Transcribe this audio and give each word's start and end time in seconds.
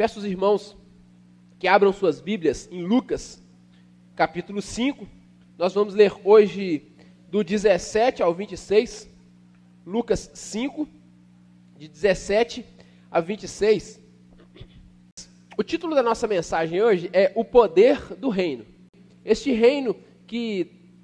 Peço 0.00 0.20
os 0.20 0.24
irmãos 0.24 0.74
que 1.58 1.68
abram 1.68 1.92
suas 1.92 2.22
Bíblias 2.22 2.66
em 2.72 2.82
Lucas, 2.82 3.38
capítulo 4.16 4.62
5. 4.62 5.06
Nós 5.58 5.74
vamos 5.74 5.92
ler 5.92 6.10
hoje 6.24 6.90
do 7.30 7.44
17 7.44 8.22
ao 8.22 8.32
26. 8.32 9.06
Lucas 9.84 10.30
5, 10.32 10.88
de 11.76 11.86
17 11.86 12.64
a 13.10 13.20
26. 13.20 14.00
O 15.58 15.62
título 15.62 15.94
da 15.94 16.02
nossa 16.02 16.26
mensagem 16.26 16.80
hoje 16.80 17.10
é 17.12 17.30
O 17.36 17.44
Poder 17.44 18.00
do 18.16 18.30
Reino. 18.30 18.64
Este 19.22 19.52
reino 19.52 19.94
que, 20.26 20.94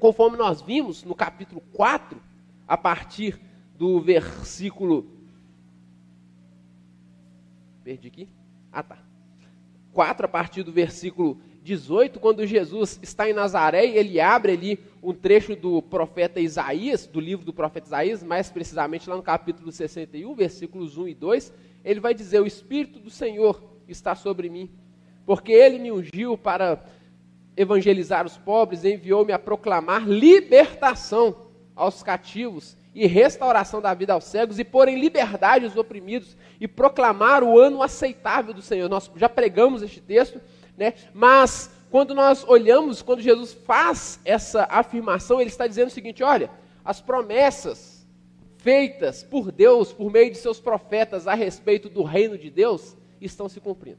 conforme 0.00 0.36
nós 0.36 0.60
vimos 0.60 1.04
no 1.04 1.14
capítulo 1.14 1.60
4, 1.74 2.20
a 2.66 2.76
partir 2.76 3.40
do 3.78 4.00
versículo. 4.00 5.11
Perdi 7.84 8.08
aqui? 8.08 8.28
Ah, 8.70 8.82
tá. 8.82 8.98
4, 9.92 10.24
a 10.24 10.28
partir 10.28 10.62
do 10.62 10.72
versículo 10.72 11.38
18, 11.62 12.18
quando 12.18 12.46
Jesus 12.46 12.98
está 13.02 13.28
em 13.28 13.32
Nazaré, 13.32 13.86
ele 13.86 14.20
abre 14.20 14.52
ali 14.52 14.78
um 15.02 15.12
trecho 15.12 15.54
do 15.54 15.82
profeta 15.82 16.40
Isaías, 16.40 17.06
do 17.06 17.20
livro 17.20 17.44
do 17.44 17.52
profeta 17.52 17.86
Isaías, 17.86 18.22
mais 18.22 18.50
precisamente 18.50 19.08
lá 19.08 19.16
no 19.16 19.22
capítulo 19.22 19.70
61, 19.70 20.34
versículos 20.34 20.96
1 20.96 21.08
e 21.08 21.14
2, 21.14 21.52
ele 21.84 22.00
vai 22.00 22.14
dizer: 22.14 22.40
O 22.40 22.46
Espírito 22.46 22.98
do 22.98 23.10
Senhor 23.10 23.62
está 23.86 24.14
sobre 24.14 24.48
mim, 24.48 24.70
porque 25.26 25.52
ele 25.52 25.78
me 25.78 25.92
ungiu 25.92 26.38
para 26.38 26.82
evangelizar 27.56 28.24
os 28.24 28.38
pobres, 28.38 28.84
enviou-me 28.84 29.32
a 29.32 29.38
proclamar 29.38 30.08
libertação 30.08 31.36
aos 31.76 32.02
cativos 32.02 32.76
e 32.94 33.06
restauração 33.06 33.80
da 33.80 33.94
vida 33.94 34.12
aos 34.12 34.24
cegos 34.24 34.58
e 34.58 34.64
pôr 34.64 34.88
em 34.88 35.00
liberdade 35.00 35.66
os 35.66 35.76
oprimidos 35.76 36.36
e 36.60 36.68
proclamar 36.68 37.42
o 37.42 37.58
ano 37.58 37.82
aceitável 37.82 38.52
do 38.52 38.60
Senhor. 38.60 38.88
Nós 38.88 39.10
já 39.16 39.28
pregamos 39.28 39.82
este 39.82 40.00
texto, 40.00 40.40
né? 40.76 40.94
Mas 41.14 41.70
quando 41.90 42.14
nós 42.14 42.44
olhamos, 42.46 43.02
quando 43.02 43.20
Jesus 43.20 43.52
faz 43.52 44.20
essa 44.24 44.66
afirmação, 44.70 45.40
ele 45.40 45.50
está 45.50 45.66
dizendo 45.66 45.88
o 45.88 45.92
seguinte: 45.92 46.22
olha, 46.22 46.50
as 46.84 47.00
promessas 47.00 48.06
feitas 48.58 49.22
por 49.22 49.50
Deus 49.50 49.92
por 49.92 50.10
meio 50.10 50.30
de 50.30 50.38
seus 50.38 50.60
profetas 50.60 51.26
a 51.26 51.34
respeito 51.34 51.88
do 51.88 52.02
reino 52.02 52.38
de 52.38 52.50
Deus 52.50 52.96
estão 53.20 53.48
se 53.48 53.60
cumprindo. 53.60 53.98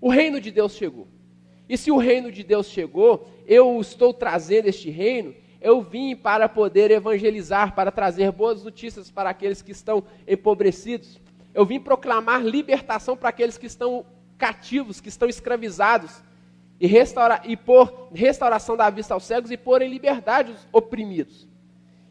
O 0.00 0.08
reino 0.10 0.40
de 0.40 0.50
Deus 0.50 0.74
chegou. 0.74 1.06
E 1.68 1.76
se 1.76 1.90
o 1.90 1.96
reino 1.96 2.30
de 2.30 2.42
Deus 2.42 2.68
chegou, 2.68 3.28
eu 3.46 3.80
estou 3.80 4.14
trazendo 4.14 4.68
este 4.68 4.88
reino, 4.88 5.34
eu 5.60 5.80
vim 5.80 6.14
para 6.14 6.48
poder 6.48 6.90
evangelizar, 6.90 7.74
para 7.74 7.90
trazer 7.90 8.30
boas 8.32 8.62
notícias 8.62 9.10
para 9.10 9.30
aqueles 9.30 9.62
que 9.62 9.72
estão 9.72 10.04
empobrecidos. 10.26 11.18
Eu 11.54 11.64
vim 11.64 11.80
proclamar 11.80 12.42
libertação 12.42 13.16
para 13.16 13.30
aqueles 13.30 13.56
que 13.56 13.66
estão 13.66 14.04
cativos, 14.36 15.00
que 15.00 15.08
estão 15.08 15.28
escravizados, 15.28 16.22
e, 16.78 16.86
restaurar, 16.86 17.42
e 17.44 17.56
pôr 17.56 18.08
restauração 18.12 18.76
da 18.76 18.90
vista 18.90 19.14
aos 19.14 19.24
cegos 19.24 19.50
e 19.50 19.56
pôr 19.56 19.82
em 19.82 19.88
liberdade 19.88 20.52
os 20.52 20.66
oprimidos. 20.72 21.48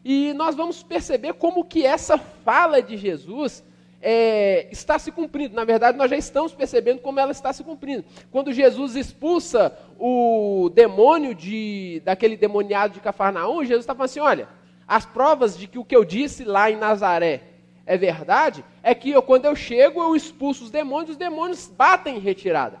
E 0.04 0.32
nós 0.34 0.54
vamos 0.54 0.82
perceber 0.82 1.34
como 1.34 1.64
que 1.64 1.84
essa 1.84 2.18
fala 2.18 2.82
de 2.82 2.96
Jesus 2.96 3.64
é, 4.08 4.68
está 4.70 5.00
se 5.00 5.10
cumprindo. 5.10 5.56
Na 5.56 5.64
verdade, 5.64 5.98
nós 5.98 6.08
já 6.08 6.16
estamos 6.16 6.54
percebendo 6.54 7.00
como 7.00 7.18
ela 7.18 7.32
está 7.32 7.52
se 7.52 7.64
cumprindo. 7.64 8.04
Quando 8.30 8.52
Jesus 8.52 8.94
expulsa 8.94 9.76
o 9.98 10.70
demônio 10.72 11.34
de, 11.34 12.00
daquele 12.04 12.36
demoniado 12.36 12.92
de 12.92 13.00
Cafarnaum, 13.00 13.64
Jesus 13.64 13.80
está 13.80 13.96
falando 13.96 14.04
assim: 14.04 14.20
olha, 14.20 14.48
as 14.86 15.04
provas 15.04 15.58
de 15.58 15.66
que 15.66 15.76
o 15.76 15.84
que 15.84 15.96
eu 15.96 16.04
disse 16.04 16.44
lá 16.44 16.70
em 16.70 16.76
Nazaré 16.76 17.42
é 17.84 17.96
verdade, 17.96 18.64
é 18.80 18.94
que 18.94 19.10
eu, 19.10 19.22
quando 19.22 19.46
eu 19.46 19.56
chego, 19.56 20.00
eu 20.00 20.14
expulso 20.14 20.62
os 20.62 20.70
demônios, 20.70 21.10
os 21.10 21.16
demônios 21.16 21.66
batem 21.66 22.16
em 22.16 22.20
retirada. 22.20 22.78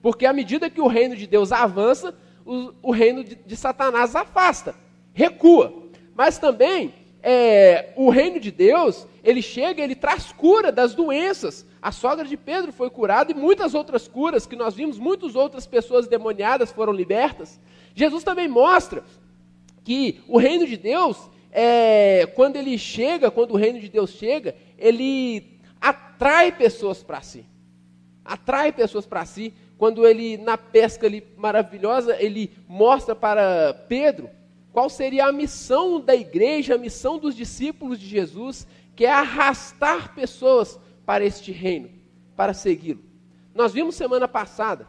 Porque 0.00 0.24
à 0.24 0.32
medida 0.32 0.70
que 0.70 0.80
o 0.80 0.86
reino 0.86 1.16
de 1.16 1.26
Deus 1.26 1.50
avança, 1.50 2.14
o, 2.46 2.72
o 2.80 2.92
reino 2.92 3.24
de, 3.24 3.34
de 3.34 3.56
Satanás 3.56 4.14
afasta, 4.14 4.76
recua. 5.12 5.74
Mas 6.14 6.38
também 6.38 6.94
é, 7.22 7.92
o 7.96 8.10
reino 8.10 8.40
de 8.40 8.50
Deus, 8.50 9.06
ele 9.22 9.42
chega, 9.42 9.82
ele 9.82 9.94
traz 9.94 10.32
cura 10.32 10.72
das 10.72 10.94
doenças. 10.94 11.66
A 11.80 11.92
sogra 11.92 12.24
de 12.24 12.36
Pedro 12.36 12.72
foi 12.72 12.90
curada 12.90 13.32
e 13.32 13.34
muitas 13.34 13.74
outras 13.74 14.08
curas 14.08 14.46
que 14.46 14.56
nós 14.56 14.74
vimos, 14.74 14.98
muitas 14.98 15.34
outras 15.34 15.66
pessoas 15.66 16.06
demoniadas 16.06 16.72
foram 16.72 16.92
libertas. 16.92 17.60
Jesus 17.94 18.24
também 18.24 18.48
mostra 18.48 19.04
que 19.84 20.20
o 20.28 20.38
reino 20.38 20.66
de 20.66 20.76
Deus, 20.76 21.30
é, 21.50 22.26
quando 22.34 22.56
ele 22.56 22.76
chega, 22.78 23.30
quando 23.30 23.52
o 23.52 23.56
reino 23.56 23.80
de 23.80 23.88
Deus 23.88 24.10
chega, 24.10 24.54
ele 24.78 25.58
atrai 25.80 26.52
pessoas 26.52 27.02
para 27.02 27.20
si. 27.20 27.44
Atrai 28.24 28.72
pessoas 28.72 29.06
para 29.06 29.24
si. 29.24 29.52
Quando 29.76 30.06
ele, 30.06 30.36
na 30.36 30.58
pesca 30.58 31.06
ali 31.06 31.26
maravilhosa, 31.36 32.16
ele 32.22 32.52
mostra 32.68 33.14
para 33.14 33.72
Pedro 33.88 34.28
qual 34.72 34.88
seria 34.88 35.26
a 35.26 35.32
missão 35.32 36.00
da 36.00 36.14
igreja, 36.14 36.74
a 36.74 36.78
missão 36.78 37.18
dos 37.18 37.34
discípulos 37.34 37.98
de 37.98 38.06
Jesus, 38.06 38.66
que 38.94 39.04
é 39.04 39.10
arrastar 39.10 40.14
pessoas 40.14 40.78
para 41.04 41.24
este 41.24 41.50
reino, 41.50 41.90
para 42.36 42.54
segui-lo. 42.54 43.02
Nós 43.54 43.72
vimos 43.72 43.94
semana 43.94 44.28
passada 44.28 44.86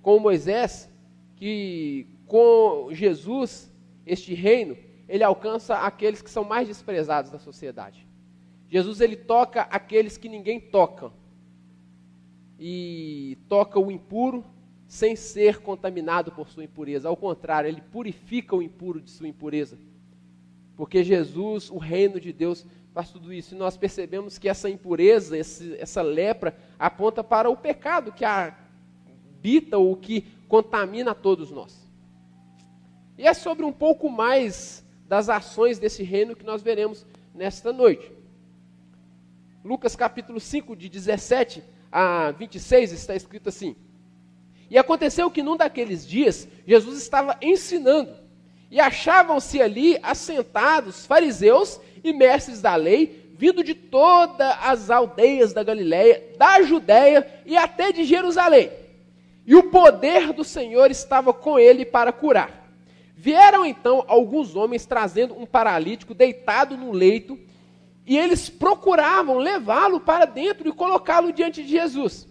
com 0.00 0.18
Moisés 0.18 0.88
que 1.36 2.06
com 2.26 2.88
Jesus, 2.92 3.72
este 4.06 4.34
reino, 4.34 4.76
ele 5.08 5.24
alcança 5.24 5.78
aqueles 5.78 6.22
que 6.22 6.30
são 6.30 6.44
mais 6.44 6.68
desprezados 6.68 7.30
da 7.30 7.38
sociedade. 7.38 8.06
Jesus 8.68 9.00
ele 9.00 9.16
toca 9.16 9.62
aqueles 9.62 10.16
que 10.16 10.28
ninguém 10.28 10.60
toca. 10.60 11.10
E 12.56 13.36
toca 13.48 13.80
o 13.80 13.90
impuro, 13.90 14.44
sem 14.90 15.14
ser 15.14 15.58
contaminado 15.58 16.32
por 16.32 16.48
sua 16.48 16.64
impureza. 16.64 17.08
Ao 17.08 17.16
contrário, 17.16 17.68
ele 17.68 17.80
purifica 17.80 18.56
o 18.56 18.60
impuro 18.60 19.00
de 19.00 19.08
sua 19.08 19.28
impureza. 19.28 19.78
Porque 20.76 21.04
Jesus, 21.04 21.70
o 21.70 21.78
reino 21.78 22.18
de 22.18 22.32
Deus, 22.32 22.66
faz 22.92 23.08
tudo 23.08 23.32
isso. 23.32 23.54
E 23.54 23.56
nós 23.56 23.76
percebemos 23.76 24.36
que 24.36 24.48
essa 24.48 24.68
impureza, 24.68 25.38
esse, 25.38 25.76
essa 25.76 26.02
lepra, 26.02 26.58
aponta 26.76 27.22
para 27.22 27.48
o 27.48 27.56
pecado 27.56 28.10
que 28.10 28.24
habita 28.24 29.78
ou 29.78 29.94
que 29.94 30.22
contamina 30.48 31.14
todos 31.14 31.52
nós. 31.52 31.88
E 33.16 33.28
é 33.28 33.32
sobre 33.32 33.64
um 33.64 33.72
pouco 33.72 34.10
mais 34.10 34.84
das 35.06 35.28
ações 35.28 35.78
desse 35.78 36.02
reino 36.02 36.34
que 36.34 36.44
nós 36.44 36.62
veremos 36.62 37.06
nesta 37.32 37.72
noite. 37.72 38.10
Lucas 39.64 39.94
capítulo 39.94 40.40
5, 40.40 40.74
de 40.74 40.88
17 40.88 41.62
a 41.92 42.32
26, 42.32 42.90
está 42.90 43.14
escrito 43.14 43.50
assim. 43.50 43.76
E 44.70 44.78
aconteceu 44.78 45.30
que 45.30 45.42
num 45.42 45.56
daqueles 45.56 46.06
dias, 46.06 46.46
Jesus 46.64 47.02
estava 47.02 47.36
ensinando, 47.42 48.14
e 48.70 48.78
achavam-se 48.78 49.60
ali 49.60 49.98
assentados 50.00 51.04
fariseus 51.04 51.80
e 52.04 52.12
mestres 52.12 52.62
da 52.62 52.76
lei, 52.76 53.34
vindo 53.36 53.64
de 53.64 53.74
todas 53.74 54.56
as 54.62 54.90
aldeias 54.90 55.52
da 55.52 55.64
Galiléia, 55.64 56.22
da 56.38 56.62
Judéia 56.62 57.26
e 57.44 57.56
até 57.56 57.90
de 57.90 58.04
Jerusalém. 58.04 58.70
E 59.44 59.56
o 59.56 59.64
poder 59.64 60.32
do 60.32 60.44
Senhor 60.44 60.90
estava 60.90 61.32
com 61.32 61.58
ele 61.58 61.84
para 61.84 62.12
curar. 62.12 62.70
Vieram 63.16 63.66
então 63.66 64.04
alguns 64.06 64.54
homens 64.54 64.86
trazendo 64.86 65.36
um 65.36 65.44
paralítico 65.44 66.14
deitado 66.14 66.76
no 66.76 66.92
leito, 66.92 67.36
e 68.06 68.16
eles 68.16 68.48
procuravam 68.48 69.38
levá-lo 69.38 70.00
para 70.00 70.26
dentro 70.26 70.68
e 70.68 70.72
colocá-lo 70.72 71.32
diante 71.32 71.62
de 71.62 71.70
Jesus. 71.70 72.29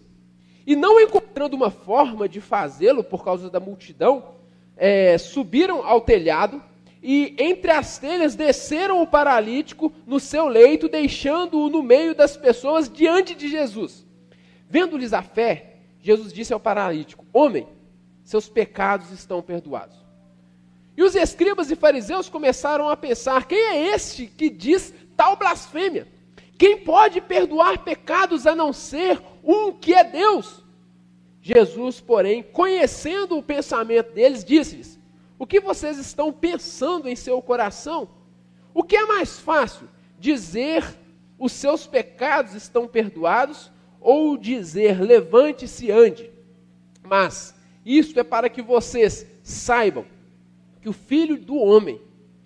E 0.69 0.75
não 0.75 1.02
encontrando 1.02 1.56
uma 1.56 1.72
forma 1.72 2.30
de 2.30 2.40
fazê-lo 2.40 3.03
por 3.03 3.24
causa 3.24 3.50
da 3.50 3.59
multidão, 3.59 4.35
é, 4.78 5.18
subiram 5.18 5.84
ao 5.84 6.00
telhado 6.00 6.63
e 7.02 7.35
entre 7.40 7.72
as 7.72 7.97
telhas 7.97 8.35
desceram 8.35 9.02
o 9.02 9.07
paralítico 9.07 9.91
no 10.06 10.19
seu 10.19 10.47
leito, 10.47 10.88
deixando-o 10.88 11.72
no 11.72 11.81
meio 11.81 12.13
das 12.13 12.38
pessoas 12.38 12.88
diante 12.88 13.34
de 13.34 13.47
Jesus. 13.47 14.06
Vendo-lhes 14.69 15.12
a 15.12 15.24
fé, 15.24 15.77
Jesus 16.01 16.31
disse 16.31 16.54
ao 16.54 16.60
paralítico: 16.60 17.25
Homem, 17.33 17.68
seus 18.24 18.48
pecados 18.48 19.10
estão 19.10 19.42
perdoados. 19.42 19.98
E 20.95 21.01
os 21.01 21.16
escribas 21.16 21.71
e 21.71 21.75
fariseus 21.75 22.30
começaram 22.30 22.89
a 22.89 22.95
pensar: 22.95 23.48
quem 23.48 23.57
é 23.57 23.95
este 23.95 24.27
que 24.27 24.51
diz 24.51 24.94
tal 25.18 25.36
blasfêmia? 25.36 26.07
Quem 26.59 26.77
pode 26.77 27.21
perdoar 27.21 27.85
pecados 27.85 28.45
a 28.45 28.53
não 28.53 28.73
ser 28.73 29.17
um 29.41 29.71
que 29.71 29.94
é 29.94 30.03
Deus? 30.03 30.61
Jesus, 31.41 32.01
porém, 32.01 32.44
conhecendo 32.44 33.38
o 33.38 33.41
pensamento 33.41 34.11
deles, 34.11 34.44
disse-lhes: 34.44 35.00
O 35.39 35.47
que 35.47 35.61
vocês 35.61 35.97
estão 35.97 36.33
pensando 36.33 37.07
em 37.07 37.15
seu 37.15 37.41
coração? 37.41 38.09
O 38.73 38.83
que 38.83 38.97
é 38.97 39.06
mais 39.06 39.39
fácil, 39.39 39.88
dizer 40.19 40.83
os 41.39 41.53
seus 41.53 41.88
pecados 41.88 42.53
estão 42.53 42.89
perdoados 42.89 43.71
ou 44.01 44.35
dizer 44.35 45.00
levante-se 45.01 45.85
e 45.85 45.91
ande? 45.94 46.29
Mas 47.01 47.56
isto 47.85 48.19
é 48.19 48.23
para 48.23 48.50
que 48.50 48.61
vocês 48.61 49.25
saibam 49.41 50.06
que 50.81 50.89
o 50.89 50.94
Filho 50.94 51.38
do 51.38 51.56
Homem 51.56 52.01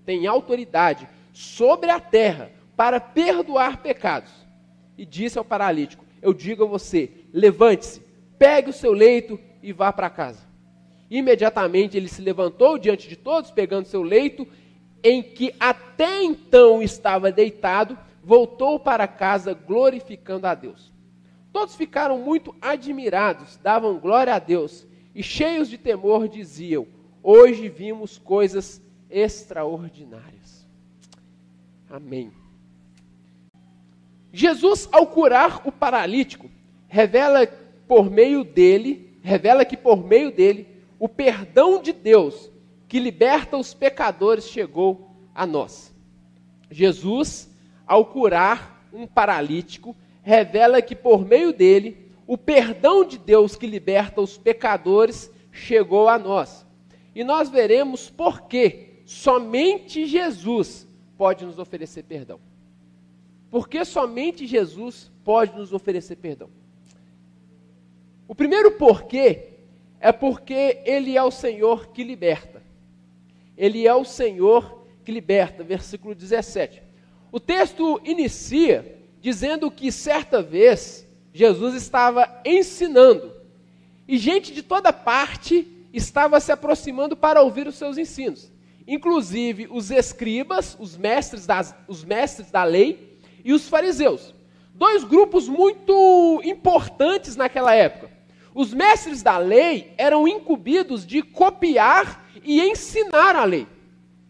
tem 0.05 0.27
autoridade 0.27 1.09
sobre 1.33 1.89
a 1.89 1.99
terra 1.99 2.51
para 2.75 2.99
perdoar 2.99 3.81
pecados. 3.81 4.31
E 4.97 5.05
disse 5.05 5.37
ao 5.37 5.45
paralítico: 5.45 6.03
eu 6.23 6.33
digo 6.33 6.63
a 6.63 6.67
você: 6.67 7.11
levante-se, 7.33 8.01
pegue 8.39 8.69
o 8.69 8.73
seu 8.73 8.93
leito 8.93 9.37
e 9.61 9.73
vá 9.73 9.91
para 9.91 10.09
casa. 10.09 10.41
Imediatamente 11.11 11.97
ele 11.97 12.07
se 12.07 12.21
levantou 12.21 12.79
diante 12.79 13.07
de 13.07 13.17
todos, 13.17 13.51
pegando 13.51 13.85
seu 13.85 14.01
leito, 14.01 14.47
em 15.03 15.21
que 15.21 15.53
até 15.59 16.23
então 16.23 16.81
estava 16.81 17.31
deitado, 17.31 17.99
voltou 18.23 18.79
para 18.79 19.05
casa 19.05 19.53
glorificando 19.53 20.47
a 20.47 20.55
Deus. 20.55 20.91
Todos 21.51 21.75
ficaram 21.75 22.17
muito 22.17 22.55
admirados, 22.59 23.57
davam 23.57 23.99
glória 23.99 24.33
a 24.33 24.39
Deus 24.39 24.87
e, 25.13 25.21
cheios 25.21 25.69
de 25.69 25.77
temor, 25.77 26.29
diziam: 26.29 26.87
Hoje 27.21 27.67
vimos 27.67 28.17
coisas 28.17 28.81
extraordinárias. 29.09 30.65
Amém. 31.89 32.42
Jesus, 34.35 34.89
ao 34.91 35.05
curar 35.05 35.61
o 35.63 35.71
paralítico, 35.71 36.49
revela 36.87 37.45
por 37.87 38.09
meio 38.09 38.43
dele, 38.43 39.15
revela 39.21 39.63
que 39.63 39.77
por 39.77 40.03
meio 40.03 40.31
dele, 40.31 40.67
o 40.97 41.07
perdão 41.07 41.79
de 41.79 41.93
Deus 41.93 42.49
que 42.87 42.99
liberta 42.99 43.55
os 43.55 43.75
pecadores 43.75 44.49
chegou 44.49 45.11
a 45.35 45.45
nós. 45.45 45.93
Jesus, 46.71 47.47
ao 47.85 48.07
curar 48.07 48.89
um 48.91 49.05
paralítico, 49.05 49.95
revela 50.23 50.81
que 50.81 50.95
por 50.95 51.23
meio 51.23 51.53
dele, 51.53 52.11
o 52.25 52.35
perdão 52.35 53.05
de 53.05 53.19
Deus 53.19 53.55
que 53.55 53.67
liberta 53.67 54.19
os 54.19 54.35
pecadores 54.35 55.29
chegou 55.51 56.09
a 56.09 56.17
nós. 56.17 56.65
E 57.13 57.23
nós 57.23 57.49
veremos 57.49 58.09
por 58.09 58.47
que 58.47 59.03
somente 59.05 60.07
Jesus 60.07 60.87
pode 61.15 61.45
nos 61.45 61.59
oferecer 61.59 62.03
perdão. 62.03 62.39
Porque 63.53 63.85
somente 63.85 64.47
Jesus 64.47 65.11
pode 65.23 65.55
nos 65.55 65.73
oferecer 65.73 66.15
perdão. 66.15 66.49
O 68.27 68.33
primeiro 68.33 68.71
porquê 68.71 69.49
é 69.99 70.11
porque 70.11 70.81
Ele 70.83 71.15
é 71.15 71.21
o 71.21 71.29
Senhor 71.29 71.89
que 71.89 72.03
liberta. 72.03 72.63
Ele 73.55 73.85
é 73.85 73.93
o 73.93 74.03
Senhor 74.03 74.87
que 75.05 75.11
liberta. 75.11 75.63
Versículo 75.63 76.15
17. 76.15 76.81
O 77.31 77.39
texto 77.39 78.01
inicia 78.03 78.99
dizendo 79.21 79.69
que 79.69 79.91
certa 79.91 80.41
vez 80.41 81.07
Jesus 81.31 81.75
estava 81.75 82.41
ensinando 82.43 83.35
e 84.07 84.17
gente 84.17 84.51
de 84.51 84.63
toda 84.63 84.91
parte 84.91 85.67
estava 85.93 86.39
se 86.39 86.51
aproximando 86.51 87.15
para 87.15 87.43
ouvir 87.43 87.67
os 87.67 87.75
seus 87.75 87.99
ensinos. 87.99 88.51
Inclusive 88.87 89.67
os 89.69 89.91
escribas, 89.91 90.75
os 90.79 90.97
mestres, 90.97 91.45
das, 91.45 91.75
os 91.87 92.03
mestres 92.03 92.49
da 92.49 92.63
lei 92.63 93.12
e 93.43 93.53
os 93.53 93.67
fariseus. 93.67 94.33
Dois 94.73 95.03
grupos 95.03 95.47
muito 95.47 96.41
importantes 96.43 97.35
naquela 97.35 97.73
época. 97.75 98.09
Os 98.55 98.73
mestres 98.73 99.21
da 99.21 99.37
lei 99.37 99.93
eram 99.97 100.27
incumbidos 100.27 101.05
de 101.05 101.21
copiar 101.21 102.27
e 102.43 102.61
ensinar 102.61 103.35
a 103.35 103.43
lei. 103.43 103.67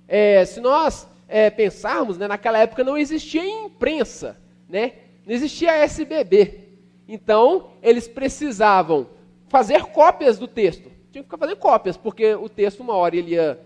É, 0.08 0.46
se 0.46 0.60
nós 0.60 1.08
é, 1.28 1.50
pensarmos, 1.50 2.18
né, 2.18 2.28
naquela 2.28 2.60
época 2.60 2.84
não 2.84 2.98
existia 2.98 3.46
imprensa, 3.46 4.38
né? 4.68 4.94
não 5.26 5.34
existia 5.34 5.74
SBB. 5.74 6.70
Então, 7.08 7.72
eles 7.82 8.08
precisavam 8.08 9.10
fazer 9.48 9.84
cópias 9.86 10.38
do 10.38 10.48
texto. 10.48 10.92
Tinha 11.12 11.24
que 11.24 11.30
ficar 11.30 11.38
fazendo 11.38 11.58
cópias, 11.58 11.98
porque 11.98 12.34
o 12.36 12.50
texto, 12.50 12.80
uma 12.80 12.96
hora, 12.96 13.16
ele 13.16 13.32
ia 13.32 13.60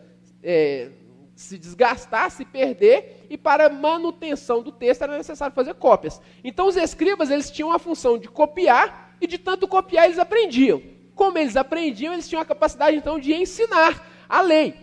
é, 0.43 0.89
se 1.38 1.56
desgastar, 1.56 2.31
se 2.31 2.44
perder, 2.44 3.28
e 3.30 3.38
para 3.38 3.69
manutenção 3.69 4.63
do 4.63 4.72
texto 4.72 5.04
era 5.04 5.16
necessário 5.16 5.54
fazer 5.54 5.75
cópias. 5.75 6.19
Então 6.44 6.68
os 6.68 6.75
escribas 6.75 7.30
eles 7.30 7.51
tinham 7.51 7.72
a 7.72 7.78
função 7.78 8.18
de 8.18 8.28
copiar 8.28 9.16
e 9.22 9.28
de 9.28 9.38
tanto 9.38 9.68
copiar 9.68 10.06
eles 10.06 10.18
aprendiam. 10.18 10.81
Como 11.13 11.38
eles 11.38 11.56
aprendiam, 11.56 12.13
eles 12.13 12.28
tinham 12.28 12.42
a 12.42 12.45
capacidade 12.45 12.98
então 12.98 13.19
de 13.19 13.36
ensinar 13.36 14.04
a 14.28 14.42
lei. 14.42 14.74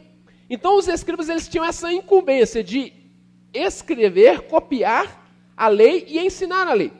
Então 0.48 0.78
os 0.78 0.86
escribas 0.86 1.28
eles 1.28 1.48
tinham 1.48 1.64
essa 1.64 1.92
incumbência 1.92 2.62
de 2.62 2.92
escrever, 3.52 4.42
copiar 4.42 5.28
a 5.56 5.66
lei 5.66 6.04
e 6.06 6.20
ensinar 6.20 6.68
a 6.68 6.72
lei. 6.72 6.92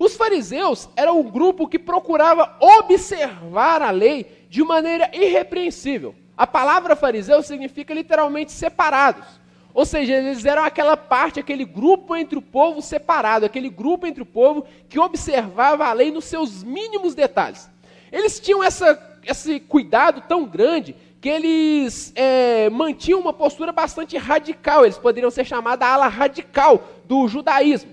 Os 0.00 0.16
fariseus 0.16 0.88
eram 0.96 1.20
um 1.20 1.30
grupo 1.30 1.68
que 1.68 1.78
procurava 1.78 2.56
observar 2.60 3.82
a 3.82 3.92
lei 3.92 4.46
de 4.50 4.64
maneira 4.64 5.08
irrepreensível. 5.14 6.12
A 6.36 6.46
palavra 6.46 6.94
fariseu 6.94 7.42
significa 7.42 7.94
literalmente 7.94 8.52
separados. 8.52 9.24
Ou 9.72 9.84
seja, 9.84 10.14
eles 10.14 10.44
eram 10.44 10.64
aquela 10.64 10.96
parte, 10.96 11.38
aquele 11.38 11.64
grupo 11.64 12.16
entre 12.16 12.38
o 12.38 12.42
povo 12.42 12.80
separado, 12.80 13.44
aquele 13.44 13.68
grupo 13.68 14.06
entre 14.06 14.22
o 14.22 14.26
povo 14.26 14.66
que 14.88 14.98
observava 14.98 15.86
a 15.86 15.92
lei 15.92 16.10
nos 16.10 16.24
seus 16.24 16.62
mínimos 16.64 17.14
detalhes. 17.14 17.70
Eles 18.10 18.40
tinham 18.40 18.62
essa, 18.62 19.18
esse 19.22 19.60
cuidado 19.60 20.22
tão 20.26 20.46
grande 20.46 20.96
que 21.20 21.28
eles 21.28 22.12
é, 22.14 22.70
mantinham 22.70 23.20
uma 23.20 23.32
postura 23.32 23.72
bastante 23.72 24.16
radical. 24.16 24.84
Eles 24.84 24.98
poderiam 24.98 25.30
ser 25.30 25.44
chamados 25.44 25.86
a 25.86 25.92
ala 25.92 26.08
radical 26.08 26.82
do 27.04 27.28
judaísmo. 27.28 27.90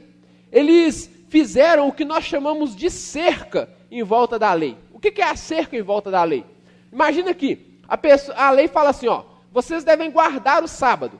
Eles 0.51 1.09
fizeram 1.29 1.87
o 1.87 1.91
que 1.91 2.05
nós 2.05 2.23
chamamos 2.23 2.75
de 2.75 2.89
cerca 2.89 3.69
em 3.89 4.03
volta 4.03 4.37
da 4.37 4.53
lei. 4.53 4.77
O 4.93 4.99
que 4.99 5.21
é 5.21 5.29
a 5.29 5.35
cerca 5.35 5.75
em 5.75 5.81
volta 5.81 6.11
da 6.11 6.23
lei? 6.23 6.45
Imagina 6.91 7.31
aqui, 7.31 7.72
a, 7.88 7.97
pessoa, 7.97 8.38
a 8.38 8.51
lei 8.51 8.68
fala 8.68 8.89
assim, 8.89 9.07
ó, 9.07 9.24
vocês 9.51 9.83
devem 9.83 10.12
guardar 10.12 10.63
o 10.63 10.68
sábado. 10.68 11.19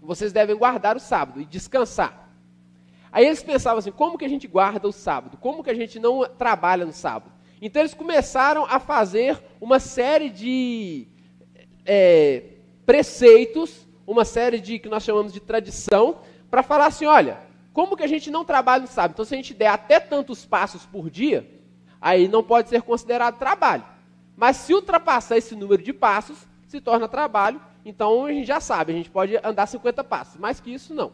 Vocês 0.00 0.32
devem 0.32 0.56
guardar 0.56 0.96
o 0.96 1.00
sábado 1.00 1.40
e 1.40 1.44
descansar. 1.44 2.28
Aí 3.10 3.26
eles 3.26 3.42
pensavam 3.42 3.78
assim, 3.78 3.90
como 3.90 4.16
que 4.18 4.24
a 4.24 4.28
gente 4.28 4.46
guarda 4.46 4.86
o 4.86 4.92
sábado? 4.92 5.36
Como 5.38 5.62
que 5.62 5.70
a 5.70 5.74
gente 5.74 5.98
não 5.98 6.24
trabalha 6.26 6.84
no 6.84 6.92
sábado? 6.92 7.32
Então 7.60 7.82
eles 7.82 7.94
começaram 7.94 8.64
a 8.64 8.78
fazer 8.78 9.42
uma 9.60 9.80
série 9.80 10.30
de 10.30 11.08
é, 11.84 12.42
preceitos, 12.86 13.86
uma 14.06 14.24
série 14.24 14.60
de 14.60 14.78
que 14.78 14.88
nós 14.88 15.02
chamamos 15.02 15.32
de 15.32 15.40
tradição, 15.40 16.20
para 16.50 16.62
falar 16.62 16.86
assim, 16.86 17.06
olha, 17.06 17.38
como 17.72 17.96
que 17.96 18.02
a 18.02 18.08
gente 18.08 18.30
não 18.30 18.44
trabalha 18.44 18.82
no 18.82 18.88
sábado? 18.88 19.12
Então 19.12 19.24
se 19.24 19.34
a 19.34 19.36
gente 19.36 19.54
der 19.54 19.68
até 19.68 19.98
tantos 19.98 20.46
passos 20.46 20.86
por 20.86 21.10
dia, 21.10 21.48
aí 22.00 22.28
não 22.28 22.42
pode 22.42 22.68
ser 22.68 22.82
considerado 22.82 23.38
trabalho. 23.38 23.84
Mas 24.38 24.56
se 24.58 24.72
ultrapassar 24.72 25.36
esse 25.36 25.56
número 25.56 25.82
de 25.82 25.92
passos, 25.92 26.46
se 26.68 26.80
torna 26.80 27.08
trabalho. 27.08 27.60
Então 27.84 28.26
a 28.26 28.32
gente 28.32 28.46
já 28.46 28.60
sabe, 28.60 28.92
a 28.92 28.94
gente 28.94 29.10
pode 29.10 29.36
andar 29.42 29.66
50 29.66 30.04
passos. 30.04 30.36
Mais 30.36 30.60
que 30.60 30.72
isso, 30.72 30.94
não. 30.94 31.10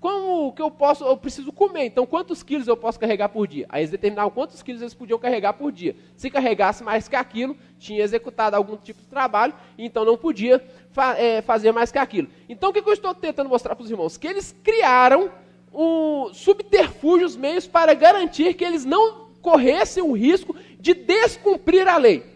Como 0.00 0.52
que 0.54 0.62
eu 0.62 0.70
posso, 0.70 1.04
eu 1.04 1.16
preciso 1.16 1.52
comer, 1.52 1.84
então 1.84 2.06
quantos 2.06 2.42
quilos 2.42 2.66
eu 2.66 2.76
posso 2.76 2.98
carregar 2.98 3.28
por 3.28 3.46
dia? 3.46 3.66
Aí 3.68 3.82
eles 3.82 3.90
determinavam 3.90 4.32
quantos 4.32 4.60
quilos 4.62 4.80
eles 4.80 4.94
podiam 4.94 5.18
carregar 5.18 5.52
por 5.52 5.70
dia. 5.70 5.94
Se 6.16 6.30
carregasse 6.30 6.82
mais 6.82 7.06
que 7.06 7.14
aquilo, 7.14 7.56
tinha 7.78 8.02
executado 8.02 8.56
algum 8.56 8.76
tipo 8.76 9.00
de 9.00 9.06
trabalho, 9.06 9.54
então 9.76 10.04
não 10.04 10.16
podia 10.16 10.64
fa 10.90 11.16
é, 11.18 11.42
fazer 11.42 11.72
mais 11.72 11.92
que 11.92 11.98
aquilo. 11.98 12.28
Então 12.48 12.70
o 12.70 12.72
que, 12.72 12.82
que 12.82 12.88
eu 12.88 12.94
estou 12.94 13.14
tentando 13.14 13.50
mostrar 13.50 13.76
para 13.76 13.84
os 13.84 13.90
irmãos? 13.90 14.16
Que 14.16 14.26
eles 14.26 14.56
criaram 14.64 15.30
um, 15.72 16.32
subterfúgios, 16.32 17.36
meios 17.36 17.66
para 17.66 17.92
garantir 17.94 18.54
que 18.54 18.64
eles 18.64 18.84
não 18.84 19.28
corressem 19.42 20.02
o 20.02 20.12
risco 20.12 20.56
de 20.80 20.94
descumprir 20.94 21.86
a 21.86 21.96
lei. 21.96 22.31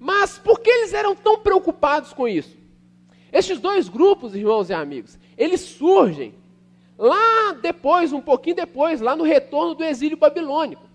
Mas 0.00 0.38
por 0.38 0.60
que 0.60 0.70
eles 0.70 0.94
eram 0.94 1.14
tão 1.14 1.38
preocupados 1.38 2.14
com 2.14 2.26
isso? 2.26 2.56
Estes 3.30 3.60
dois 3.60 3.86
grupos, 3.86 4.34
irmãos 4.34 4.70
e 4.70 4.72
amigos, 4.72 5.18
eles 5.36 5.60
surgem 5.60 6.34
lá 6.96 7.52
depois, 7.52 8.10
um 8.10 8.20
pouquinho 8.20 8.56
depois, 8.56 9.02
lá 9.02 9.14
no 9.14 9.22
retorno 9.22 9.74
do 9.74 9.84
exílio 9.84 10.16
babilônico. 10.16 10.88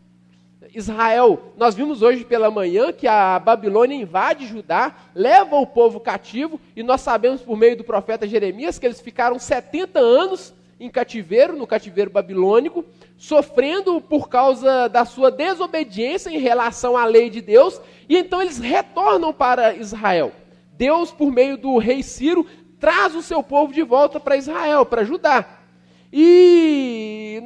Israel, 0.74 1.54
nós 1.56 1.76
vimos 1.76 2.02
hoje 2.02 2.26
pela 2.26 2.50
manhã 2.50 2.92
que 2.92 3.08
a 3.08 3.38
Babilônia 3.38 3.96
invade 3.96 4.48
Judá, 4.48 4.96
leva 5.14 5.56
o 5.56 5.68
povo 5.68 6.00
cativo, 6.00 6.60
e 6.76 6.82
nós 6.82 7.02
sabemos 7.02 7.42
por 7.42 7.56
meio 7.56 7.78
do 7.78 7.84
profeta 7.84 8.28
Jeremias 8.28 8.80
que 8.80 8.88
eles 8.88 9.00
ficaram 9.00 9.38
70 9.38 10.00
anos 10.00 10.52
em 10.80 10.90
cativeiro, 10.90 11.56
no 11.56 11.66
cativeiro 11.66 12.12
babilônico, 12.12 12.84
sofrendo 13.18 14.02
por 14.02 14.28
causa 14.28 14.88
da 14.88 15.06
sua 15.06 15.32
desobediência 15.32 16.30
em 16.30 16.38
relação 16.38 16.98
à 16.98 17.06
lei 17.06 17.30
de 17.30 17.42
Deus, 17.42 17.80
e 18.10 18.18
então 18.18 18.42
eles 18.42 18.58
retornam 18.58 19.34
para 19.34 19.74
Israel. 19.76 20.34
Deus, 20.74 21.12
por 21.12 21.32
meio 21.32 21.58
do 21.58 21.78
rei 21.78 22.04
Ciro, 22.04 22.46
traz 22.80 23.16
o 23.16 23.22
seu 23.22 23.42
povo 23.42 23.74
de 23.74 23.82
volta 23.84 24.20
para 24.20 24.36
Israel, 24.36 24.86
para 24.86 25.06
Judá. 25.06 25.60
E, 26.12 27.42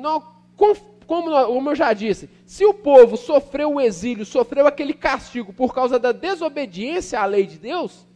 como, 1.06 1.70
eu 1.70 1.76
já 1.76 1.94
disse, 1.94 2.30
se 2.46 2.66
o 2.66 2.74
povo 2.74 3.16
sofreu 3.16 3.76
o 3.76 3.82
exílio, 3.82 4.26
sofreu 4.26 4.66
aquele 4.66 4.94
castigo 4.94 5.54
por 5.54 5.74
causa 5.74 6.00
da 6.00 6.12
desobediência 6.12 7.20
à 7.20 7.26
lei 7.26 7.46
de 7.46 7.60
Deus, 7.60 8.08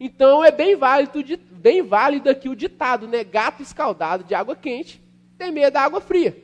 então 0.00 0.42
é 0.42 0.50
bem 0.50 0.74
válido, 0.74 1.22
bem 1.62 1.80
válido 1.80 2.28
aqui 2.28 2.48
o 2.48 2.56
ditado, 2.56 3.06
né? 3.06 3.22
Gato 3.22 3.62
escaldado 3.62 4.24
de 4.24 4.34
água 4.34 4.56
quente 4.56 5.00
tem 5.38 5.52
medo 5.52 5.72
da 5.74 5.82
água 5.82 6.00
fria. 6.00 6.36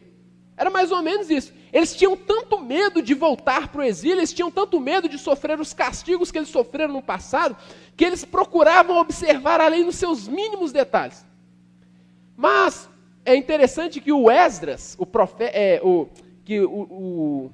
Era 0.56 0.70
mais 0.70 0.92
ou 0.92 1.02
menos 1.02 1.28
isso. 1.28 1.52
Eles 1.72 1.94
tinham 1.94 2.16
tanto 2.16 2.60
medo 2.60 3.02
de 3.02 3.14
voltar 3.14 3.68
para 3.68 3.80
o 3.80 3.84
exílio, 3.84 4.18
eles 4.18 4.32
tinham 4.32 4.50
tanto 4.50 4.80
medo 4.80 5.08
de 5.08 5.18
sofrer 5.18 5.60
os 5.60 5.74
castigos 5.74 6.30
que 6.30 6.38
eles 6.38 6.48
sofreram 6.48 6.94
no 6.94 7.02
passado, 7.02 7.56
que 7.96 8.04
eles 8.04 8.24
procuravam 8.24 8.96
observar 8.96 9.60
a 9.60 9.68
lei 9.68 9.84
nos 9.84 9.96
seus 9.96 10.26
mínimos 10.26 10.72
detalhes. 10.72 11.26
Mas 12.36 12.88
é 13.24 13.36
interessante 13.36 14.00
que 14.00 14.12
o 14.12 14.30
Esdras, 14.30 14.96
o, 14.98 15.04
profe, 15.04 15.44
é, 15.44 15.80
o 15.82 16.08
que 16.44 16.60
o, 16.60 16.70
o, 16.70 17.50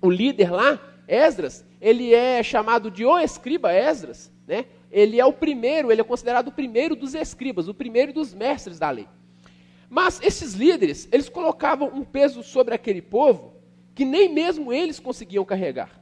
o 0.00 0.10
líder 0.10 0.50
lá, 0.50 0.80
Esdras, 1.06 1.64
ele 1.80 2.14
é 2.14 2.42
chamado 2.42 2.90
de 2.90 3.04
o 3.04 3.18
escriba 3.18 3.72
Esdras, 3.72 4.32
né? 4.46 4.64
Ele 4.94 5.20
é 5.20 5.26
o 5.26 5.32
primeiro, 5.32 5.90
ele 5.90 6.00
é 6.00 6.04
considerado 6.04 6.48
o 6.48 6.52
primeiro 6.52 6.94
dos 6.94 7.14
escribas, 7.14 7.66
o 7.66 7.74
primeiro 7.74 8.12
dos 8.12 8.32
mestres 8.32 8.78
da 8.78 8.90
lei. 8.90 9.08
Mas 9.90 10.20
esses 10.22 10.54
líderes, 10.54 11.08
eles 11.10 11.28
colocavam 11.28 11.88
um 11.92 12.04
peso 12.04 12.44
sobre 12.44 12.74
aquele 12.74 13.02
povo 13.02 13.54
que 13.92 14.04
nem 14.04 14.32
mesmo 14.32 14.72
eles 14.72 15.00
conseguiam 15.00 15.44
carregar. 15.44 16.00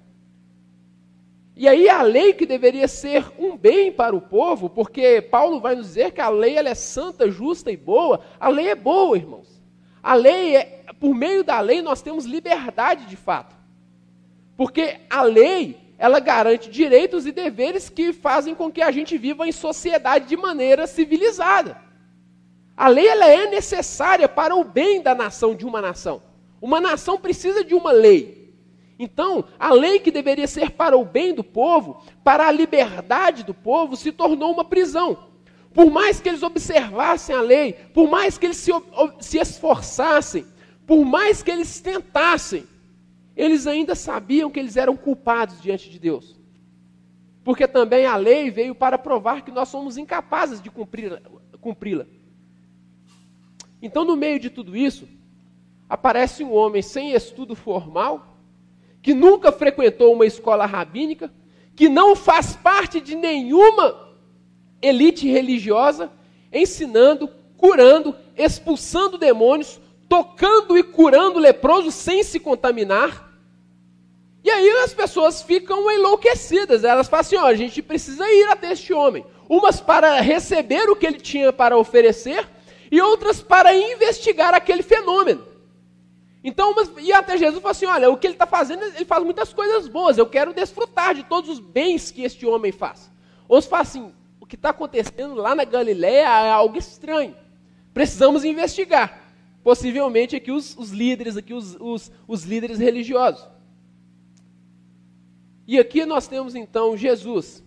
E 1.56 1.66
aí 1.66 1.88
a 1.88 2.02
lei 2.02 2.34
que 2.34 2.44
deveria 2.44 2.87
ser 2.87 3.32
um 3.38 3.56
bem 3.56 3.90
para 3.90 4.14
o 4.14 4.20
povo, 4.20 4.68
porque 4.68 5.22
Paulo 5.22 5.58
vai 5.58 5.75
nos 5.75 5.87
dizer 5.87 6.12
que 6.12 6.20
a 6.20 6.28
lei 6.28 6.56
ela 6.56 6.68
é 6.68 6.75
santa, 6.75 7.30
justa 7.30 7.70
e 7.70 7.76
boa, 7.76 8.20
a 8.38 8.49
lei 8.49 8.68
é 8.68 8.75
boa, 8.75 9.16
irmãos. 9.16 9.62
A 10.02 10.14
lei 10.14 10.56
é, 10.56 10.84
por 11.00 11.14
meio 11.14 11.42
da 11.42 11.61
lei 11.61 11.80
nós 11.80 12.02
temos 12.02 12.26
liberdade 12.26 13.06
de 13.06 13.16
fato. 13.16 13.56
Porque 14.54 15.00
a 15.08 15.22
lei, 15.22 15.78
ela 16.02 16.18
garante 16.18 16.68
direitos 16.68 17.28
e 17.28 17.30
deveres 17.30 17.88
que 17.88 18.12
fazem 18.12 18.56
com 18.56 18.73
que 18.73 18.82
a 18.82 18.90
gente 18.90 19.16
viva 19.16 19.47
em 19.47 19.52
sociedade 19.52 20.26
de 20.26 20.37
maneira 20.37 20.85
civilizada. 20.85 21.80
A 22.76 22.88
lei 22.88 23.06
ela 23.06 23.28
é 23.28 23.49
necessária 23.49 24.28
para 24.28 24.56
o 24.56 24.64
bem 24.64 25.00
da 25.00 25.14
nação 25.14 25.54
de 25.54 25.64
uma 25.64 25.80
nação. 25.80 26.21
Uma 26.61 26.80
nação 26.80 27.21
precisa 27.21 27.62
de 27.62 27.73
uma 27.73 27.92
lei. 27.92 28.52
Então, 28.99 29.44
a 29.56 29.73
lei 29.73 30.00
que 30.00 30.11
deveria 30.11 30.49
ser 30.49 30.73
para 30.73 30.97
o 30.97 31.04
bem 31.04 31.32
do 31.32 31.44
povo, 31.44 32.02
para 32.25 32.49
a 32.49 32.50
liberdade 32.50 33.44
do 33.44 33.54
povo, 33.54 33.94
se 33.94 34.11
tornou 34.11 34.52
uma 34.52 34.64
prisão. 34.64 35.28
Por 35.73 35.88
mais 35.88 36.21
que 36.21 36.28
eles 36.28 36.42
observassem 36.42 37.32
a 37.32 37.40
lei, 37.40 37.75
por 37.94 38.11
mais 38.11 38.37
que 38.37 38.47
eles 38.47 38.56
se, 38.56 38.73
se 39.21 39.38
esforçassem, 39.38 40.44
por 40.85 41.04
mais 41.04 41.44
que 41.44 41.50
eles 41.52 41.80
tentassem, 41.80 42.66
eles 43.36 43.66
ainda 43.66 43.94
sabiam 43.94 44.50
que 44.50 44.60
eles 44.60 44.76
eram 44.76 44.96
culpados 44.96 45.60
diante 45.60 45.88
de 45.90 45.98
Deus. 45.98 46.38
Porque 47.44 47.66
também 47.66 48.06
a 48.06 48.16
lei 48.16 48.50
veio 48.50 48.74
para 48.74 48.98
provar 48.98 49.42
que 49.42 49.50
nós 49.50 49.68
somos 49.68 49.96
incapazes 49.96 50.60
de 50.60 50.70
cumpri-la. 50.70 52.06
Então, 53.80 54.04
no 54.04 54.16
meio 54.16 54.38
de 54.38 54.48
tudo 54.48 54.76
isso, 54.76 55.08
aparece 55.88 56.44
um 56.44 56.52
homem 56.52 56.82
sem 56.82 57.12
estudo 57.12 57.56
formal, 57.56 58.38
que 59.02 59.12
nunca 59.12 59.50
frequentou 59.50 60.12
uma 60.12 60.24
escola 60.24 60.64
rabínica, 60.64 61.32
que 61.74 61.88
não 61.88 62.14
faz 62.14 62.54
parte 62.54 63.00
de 63.00 63.16
nenhuma 63.16 64.14
elite 64.80 65.28
religiosa, 65.28 66.12
ensinando, 66.52 67.28
curando, 67.56 68.14
expulsando 68.36 69.18
demônios, 69.18 69.80
tocando 70.12 70.76
e 70.76 70.83
curando 70.83 71.38
leprosos 71.38 71.95
sem 71.95 72.23
se 72.23 72.38
contaminar. 72.38 73.33
E 74.45 74.50
aí 74.50 74.69
as 74.85 74.92
pessoas 74.92 75.40
ficam 75.40 75.90
enlouquecidas. 75.90 76.85
Elas 76.85 77.09
falam 77.09 77.23
assim: 77.23 77.37
ó, 77.37 77.47
a 77.47 77.54
gente 77.54 77.81
precisa 77.81 78.23
ir 78.28 78.47
até 78.49 78.73
este 78.73 78.92
homem. 78.92 79.25
Umas 79.49 79.81
para 79.81 80.21
receber 80.21 80.90
o 80.90 80.97
que 80.97 81.07
ele 81.07 81.19
tinha 81.19 81.50
para 81.50 81.78
oferecer, 81.78 82.47
e 82.90 83.00
outras 83.00 83.40
para 83.42 83.75
investigar 83.75 84.52
aquele 84.52 84.83
fenômeno. 84.83 85.47
Então, 86.45 86.75
mas, 86.75 86.90
e 86.99 87.11
até 87.11 87.38
Jesus 87.38 87.62
falou 87.62 87.71
assim: 87.71 87.87
olha, 87.87 88.11
o 88.11 88.19
que 88.19 88.26
ele 88.26 88.35
está 88.35 88.47
fazendo, 88.47 88.85
ele 88.85 89.07
faz 89.07 89.25
muitas 89.25 89.50
coisas 89.54 89.88
boas, 89.88 90.19
eu 90.19 90.26
quero 90.26 90.52
desfrutar 90.52 91.14
de 91.14 91.23
todos 91.23 91.49
os 91.49 91.59
bens 91.59 92.11
que 92.11 92.23
este 92.23 92.45
homem 92.45 92.71
faz. 92.71 93.11
Outros 93.49 93.71
falam 93.71 93.83
assim: 93.83 94.12
o 94.38 94.45
que 94.45 94.57
está 94.57 94.69
acontecendo 94.69 95.37
lá 95.37 95.54
na 95.54 95.64
Galiléia 95.64 96.26
é 96.26 96.50
algo 96.50 96.76
estranho. 96.76 97.35
Precisamos 97.95 98.45
investigar. 98.45 99.22
Possivelmente 99.62 100.35
aqui 100.35 100.50
os, 100.50 100.76
os 100.76 100.90
líderes, 100.90 101.37
aqui 101.37 101.54
os, 101.54 101.76
os, 101.81 102.11
os 102.26 102.45
líderes 102.45 102.78
religiosos. 102.78 103.49
E 105.66 105.78
aqui 105.78 106.04
nós 106.04 106.26
temos 106.26 106.54
então 106.54 106.97
Jesus, 106.97 107.62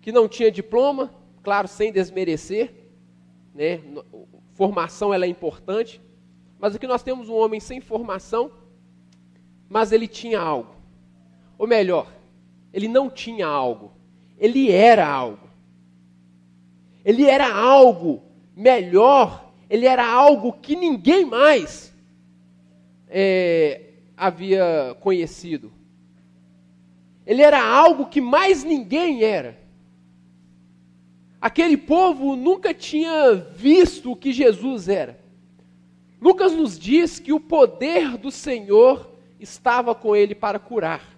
que 0.00 0.12
não 0.12 0.28
tinha 0.28 0.50
diploma, 0.50 1.12
claro, 1.42 1.66
sem 1.66 1.92
desmerecer, 1.92 2.72
né? 3.54 3.80
Formação 4.54 5.12
ela 5.12 5.24
é 5.24 5.28
importante, 5.28 6.00
mas 6.58 6.76
aqui 6.76 6.86
nós 6.86 7.02
temos 7.02 7.28
um 7.28 7.34
homem 7.34 7.58
sem 7.58 7.80
formação, 7.80 8.52
mas 9.68 9.90
ele 9.90 10.06
tinha 10.06 10.40
algo. 10.40 10.76
Ou 11.58 11.66
melhor, 11.66 12.12
ele 12.72 12.86
não 12.86 13.10
tinha 13.10 13.46
algo, 13.46 13.92
ele 14.38 14.70
era 14.70 15.06
algo. 15.06 15.50
Ele 17.04 17.24
era 17.24 17.52
algo 17.52 18.22
melhor, 18.54 19.51
ele 19.72 19.86
era 19.86 20.06
algo 20.06 20.52
que 20.52 20.76
ninguém 20.76 21.24
mais 21.24 21.94
é, 23.08 23.94
havia 24.14 24.94
conhecido. 25.00 25.72
Ele 27.24 27.40
era 27.40 27.64
algo 27.64 28.04
que 28.04 28.20
mais 28.20 28.62
ninguém 28.62 29.24
era. 29.24 29.58
Aquele 31.40 31.78
povo 31.78 32.36
nunca 32.36 32.74
tinha 32.74 33.32
visto 33.32 34.12
o 34.12 34.16
que 34.16 34.30
Jesus 34.30 34.90
era. 34.90 35.18
Lucas 36.20 36.52
nos 36.52 36.78
diz 36.78 37.18
que 37.18 37.32
o 37.32 37.40
poder 37.40 38.18
do 38.18 38.30
Senhor 38.30 39.10
estava 39.40 39.94
com 39.94 40.14
ele 40.14 40.34
para 40.34 40.58
curar. 40.58 41.11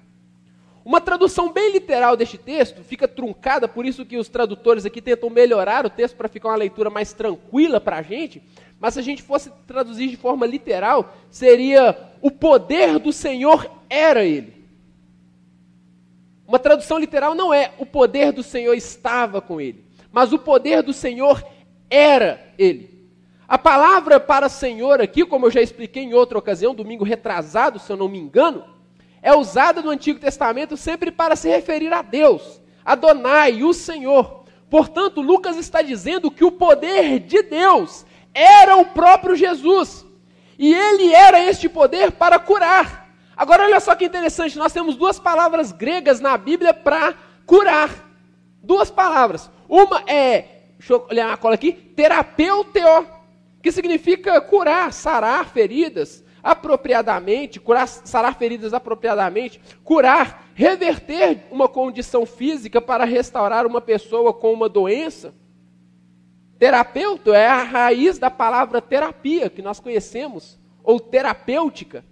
Uma 0.84 1.00
tradução 1.00 1.50
bem 1.50 1.72
literal 1.72 2.14
deste 2.14 2.36
texto 2.36 2.82
fica 2.82 3.08
truncada, 3.08 3.66
por 3.66 3.86
isso 3.86 4.04
que 4.04 4.18
os 4.18 4.28
tradutores 4.28 4.84
aqui 4.84 5.00
tentam 5.00 5.30
melhorar 5.30 5.86
o 5.86 5.90
texto 5.90 6.14
para 6.14 6.28
ficar 6.28 6.50
uma 6.50 6.58
leitura 6.58 6.90
mais 6.90 7.14
tranquila 7.14 7.80
para 7.80 7.96
a 7.96 8.02
gente. 8.02 8.42
Mas 8.78 8.92
se 8.92 9.00
a 9.00 9.02
gente 9.02 9.22
fosse 9.22 9.50
traduzir 9.66 10.08
de 10.08 10.16
forma 10.16 10.44
literal, 10.44 11.14
seria: 11.30 11.96
o 12.20 12.30
poder 12.30 12.98
do 12.98 13.14
Senhor 13.14 13.70
era 13.88 14.24
ele. 14.24 14.52
Uma 16.46 16.58
tradução 16.58 16.98
literal 16.98 17.34
não 17.34 17.54
é 17.54 17.72
o 17.78 17.86
poder 17.86 18.30
do 18.30 18.42
Senhor 18.42 18.74
estava 18.74 19.40
com 19.40 19.58
ele, 19.58 19.82
mas 20.12 20.34
o 20.34 20.38
poder 20.38 20.82
do 20.82 20.92
Senhor 20.92 21.42
era 21.88 22.52
ele. 22.58 23.08
A 23.48 23.56
palavra 23.56 24.20
para 24.20 24.50
Senhor 24.50 25.00
aqui, 25.00 25.24
como 25.24 25.46
eu 25.46 25.50
já 25.50 25.62
expliquei 25.62 26.02
em 26.02 26.12
outra 26.12 26.36
ocasião, 26.36 26.74
domingo 26.74 27.04
retrasado, 27.04 27.78
se 27.78 27.90
eu 27.90 27.96
não 27.96 28.08
me 28.08 28.18
engano, 28.18 28.73
é 29.24 29.34
usada 29.34 29.80
no 29.80 29.88
Antigo 29.88 30.20
Testamento 30.20 30.76
sempre 30.76 31.10
para 31.10 31.34
se 31.34 31.48
referir 31.48 31.90
a 31.94 32.02
Deus, 32.02 32.60
Adonai, 32.84 33.62
o 33.62 33.72
Senhor. 33.72 34.44
Portanto, 34.68 35.22
Lucas 35.22 35.56
está 35.56 35.80
dizendo 35.80 36.30
que 36.30 36.44
o 36.44 36.52
poder 36.52 37.20
de 37.20 37.42
Deus 37.42 38.04
era 38.34 38.76
o 38.76 38.84
próprio 38.84 39.34
Jesus. 39.34 40.04
E 40.58 40.74
ele 40.74 41.10
era 41.14 41.42
este 41.42 41.70
poder 41.70 42.12
para 42.12 42.38
curar. 42.38 43.14
Agora, 43.34 43.64
olha 43.64 43.80
só 43.80 43.94
que 43.94 44.04
interessante, 44.04 44.58
nós 44.58 44.74
temos 44.74 44.94
duas 44.94 45.18
palavras 45.18 45.72
gregas 45.72 46.20
na 46.20 46.36
Bíblia 46.36 46.74
para 46.74 47.14
curar. 47.46 47.90
Duas 48.62 48.90
palavras. 48.90 49.50
Uma 49.66 50.02
é, 50.06 50.66
deixa 50.78 50.92
eu 50.92 51.06
olhar 51.10 51.36
cola 51.38 51.54
aqui, 51.54 51.72
terapeuteo, 51.72 53.06
que 53.62 53.72
significa 53.72 54.38
curar, 54.42 54.92
sarar 54.92 55.48
feridas 55.48 56.23
apropriadamente, 56.44 57.58
curar, 57.58 57.88
sarar 57.88 58.36
feridas 58.36 58.74
apropriadamente, 58.74 59.58
curar, 59.82 60.50
reverter 60.54 61.46
uma 61.50 61.66
condição 61.66 62.26
física 62.26 62.82
para 62.82 63.06
restaurar 63.06 63.66
uma 63.66 63.80
pessoa 63.80 64.30
com 64.30 64.52
uma 64.52 64.68
doença. 64.68 65.34
Terapeuta 66.58 67.30
é 67.34 67.46
a 67.46 67.62
raiz 67.62 68.18
da 68.18 68.30
palavra 68.30 68.82
terapia, 68.82 69.48
que 69.48 69.62
nós 69.62 69.80
conhecemos, 69.80 70.60
ou 70.82 71.00
terapêutica, 71.00 72.04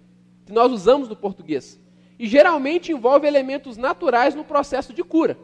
que 0.47 0.51
nós 0.51 0.71
usamos 0.71 1.07
no 1.07 1.15
português. 1.15 1.79
E 2.17 2.25
geralmente 2.25 2.91
envolve 2.91 3.27
elementos 3.27 3.77
naturais 3.77 4.33
no 4.33 4.43
processo 4.43 4.93
de 4.93 5.03
cura. 5.03 5.37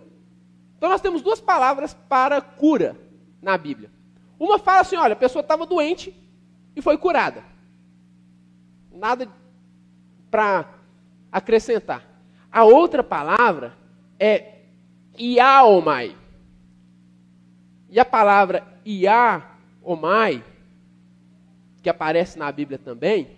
Então 0.78 0.90
nós 0.90 1.02
temos 1.02 1.22
duas 1.22 1.40
palavras 1.40 1.94
para 1.94 2.42
cura 2.42 2.96
na 3.40 3.56
Bíblia. 3.56 3.92
Uma 4.40 4.58
fala 4.58 4.80
assim: 4.80 4.96
olha, 4.96 5.14
a 5.14 5.18
pessoa 5.18 5.42
estava 5.42 5.66
doente 5.66 6.16
e 6.76 6.82
foi 6.82 6.98
curada. 6.98 7.44
Nada 9.00 9.30
para 10.30 10.66
acrescentar. 11.32 12.04
A 12.52 12.66
outra 12.66 13.02
palavra 13.02 13.74
é 14.20 14.60
iaomai. 15.18 16.18
E 17.90 17.98
a 17.98 18.04
palavra 18.04 18.62
iaomai, 18.86 20.44
que 21.82 21.90
aparece 21.90 22.38
na 22.38 22.52
Bíblia 22.52 22.78
também, 22.78 23.38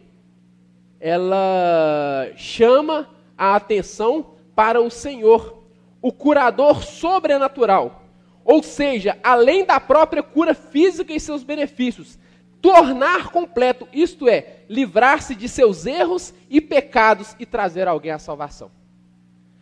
ela 1.00 2.32
chama 2.36 3.08
a 3.38 3.56
atenção 3.56 4.36
para 4.56 4.82
o 4.82 4.90
Senhor, 4.90 5.64
o 6.02 6.12
curador 6.12 6.84
sobrenatural 6.84 8.02
ou 8.44 8.64
seja, 8.64 9.18
além 9.24 9.66
da 9.66 9.80
própria 9.80 10.24
cura 10.24 10.54
física 10.54 11.14
e 11.14 11.20
seus 11.20 11.44
benefícios, 11.44 12.18
tornar 12.62 13.32
completo, 13.32 13.88
isto 13.92 14.30
é, 14.30 14.64
livrar-se 14.70 15.34
de 15.34 15.50
seus 15.50 15.86
erros 15.86 16.34
e 16.50 16.62
pecados 16.62 17.36
e 17.40 17.46
trazer 17.46 17.88
alguém 17.88 18.12
à 18.12 18.20
salvação. 18.20 18.72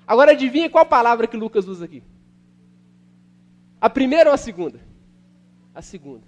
Agora 0.06 0.32
adivinha 0.32 0.70
qual 0.70 0.86
palavra 0.86 1.28
que 1.28 1.38
Lucas 1.38 1.68
usa 1.68 1.86
aqui? 1.86 2.04
A 3.80 3.90
primeira 3.90 4.30
ou 4.30 4.34
a 4.34 4.38
segunda? 4.38 4.80
A 5.74 5.82
segunda. 5.82 6.28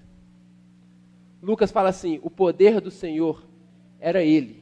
Lucas 1.41 1.71
fala 1.71 1.89
assim: 1.89 2.19
o 2.21 2.29
poder 2.29 2.79
do 2.79 2.91
Senhor 2.91 3.43
era 3.99 4.23
ele. 4.23 4.61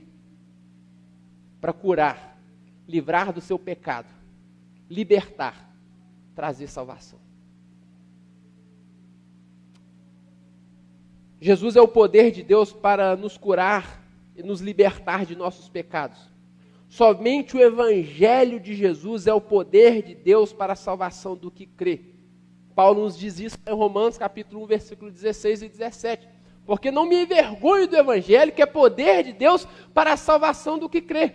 para 1.62 1.74
curar, 1.74 2.40
livrar 2.88 3.34
do 3.34 3.42
seu 3.42 3.60
pecado, 3.60 4.08
libertar, 4.90 5.70
trazer 6.34 6.68
salvação. 6.68 7.20
Jesus 11.42 11.76
é 11.76 11.82
o 11.82 11.88
poder 11.88 12.32
de 12.32 12.44
Deus 12.44 12.74
para 12.74 13.16
nos 13.16 13.38
curar 13.38 14.04
e 14.36 14.44
nos 14.44 14.60
libertar 14.60 15.26
de 15.26 15.36
nossos 15.36 15.70
pecados. 15.70 16.20
Somente 16.90 17.56
o 17.56 17.62
Evangelho 17.62 18.60
de 18.60 18.74
Jesus 18.74 19.28
é 19.28 19.34
o 19.34 19.40
poder 19.40 20.02
de 20.02 20.16
Deus 20.16 20.52
para 20.52 20.74
a 20.74 20.76
salvação 20.76 21.36
do 21.36 21.52
que 21.52 21.66
crê. 21.66 22.02
Paulo 22.76 23.04
nos 23.04 23.18
diz 23.18 23.40
isso 23.40 23.58
em 23.66 23.74
Romanos 23.74 24.18
capítulo 24.18 24.64
1, 24.64 24.66
versículo 24.66 25.12
16 25.12 25.62
e 25.62 25.70
17. 25.70 26.28
Porque 26.66 26.92
não 26.92 27.06
me 27.06 27.24
envergonho 27.24 27.88
do 27.88 27.96
Evangelho, 27.96 28.52
que 28.52 28.62
é 28.62 28.66
poder 28.66 29.24
de 29.24 29.34
Deus 29.34 29.68
para 29.94 30.14
a 30.14 30.18
salvação 30.18 30.78
do 30.78 30.90
que 30.90 31.02
crê. 31.02 31.34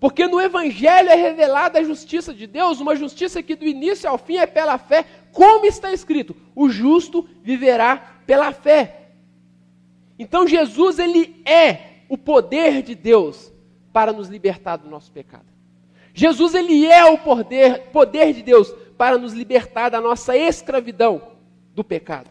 Porque 0.00 0.26
no 0.26 0.40
Evangelho 0.40 1.08
é 1.08 1.14
revelada 1.14 1.78
a 1.78 1.82
justiça 1.82 2.32
de 2.32 2.46
Deus, 2.46 2.80
uma 2.80 2.94
justiça 2.94 3.42
que 3.42 3.56
do 3.56 3.66
início 3.66 4.08
ao 4.08 4.16
fim 4.16 4.36
é 4.36 4.46
pela 4.46 4.78
fé, 4.78 5.04
como 5.32 5.66
está 5.66 5.92
escrito: 5.92 6.36
o 6.54 6.68
justo 6.68 7.28
viverá 7.42 8.17
pela 8.28 8.52
fé. 8.52 9.08
Então 10.18 10.46
Jesus, 10.46 10.98
ele 10.98 11.40
é 11.46 12.02
o 12.10 12.18
poder 12.18 12.82
de 12.82 12.94
Deus 12.94 13.50
para 13.90 14.12
nos 14.12 14.28
libertar 14.28 14.76
do 14.76 14.86
nosso 14.86 15.10
pecado. 15.10 15.46
Jesus, 16.12 16.54
ele 16.54 16.84
é 16.84 17.06
o 17.06 17.16
poder, 17.16 17.84
poder 17.84 18.34
de 18.34 18.42
Deus 18.42 18.70
para 18.98 19.16
nos 19.16 19.32
libertar 19.32 19.88
da 19.88 19.98
nossa 19.98 20.36
escravidão 20.36 21.22
do 21.74 21.82
pecado. 21.82 22.28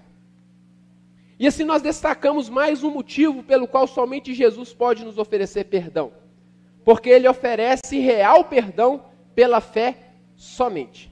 E 1.39 1.47
assim 1.47 1.63
nós 1.63 1.81
destacamos 1.81 2.47
mais 2.47 2.83
um 2.83 2.91
motivo 2.91 3.41
pelo 3.41 3.67
qual 3.67 3.87
somente 3.87 4.35
Jesus 4.35 4.71
pode 4.73 5.03
nos 5.03 5.17
oferecer 5.17 5.63
perdão. 5.63 6.11
Porque 6.85 7.09
ele 7.09 7.27
oferece 7.27 7.97
real 7.97 8.43
perdão 8.43 9.03
pela 9.33 9.59
fé 9.59 10.11
somente. 10.35 11.11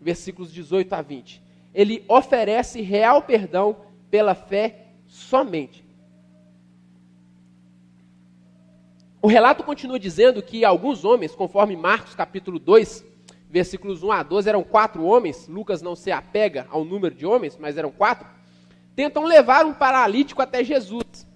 Versículos 0.00 0.52
18 0.52 0.92
a 0.92 1.02
20. 1.02 1.42
Ele 1.74 2.04
oferece 2.06 2.80
real 2.82 3.22
perdão 3.22 3.90
pela 4.12 4.34
fé 4.34 4.88
somente. 5.06 5.82
O 9.22 9.26
relato 9.26 9.64
continua 9.64 9.98
dizendo 9.98 10.42
que 10.42 10.66
alguns 10.66 11.02
homens, 11.02 11.34
conforme 11.34 11.74
Marcos 11.74 12.14
capítulo 12.14 12.58
2, 12.58 13.06
versículos 13.48 14.02
1 14.02 14.12
a 14.12 14.22
12, 14.22 14.48
eram 14.50 14.62
quatro 14.62 15.02
homens, 15.02 15.48
Lucas 15.48 15.80
não 15.80 15.96
se 15.96 16.12
apega 16.12 16.66
ao 16.70 16.84
número 16.84 17.14
de 17.14 17.24
homens, 17.24 17.56
mas 17.58 17.78
eram 17.78 17.90
quatro, 17.90 18.28
tentam 18.94 19.24
levar 19.24 19.64
um 19.64 19.72
paralítico 19.72 20.42
até 20.42 20.62
Jesus. 20.62 21.26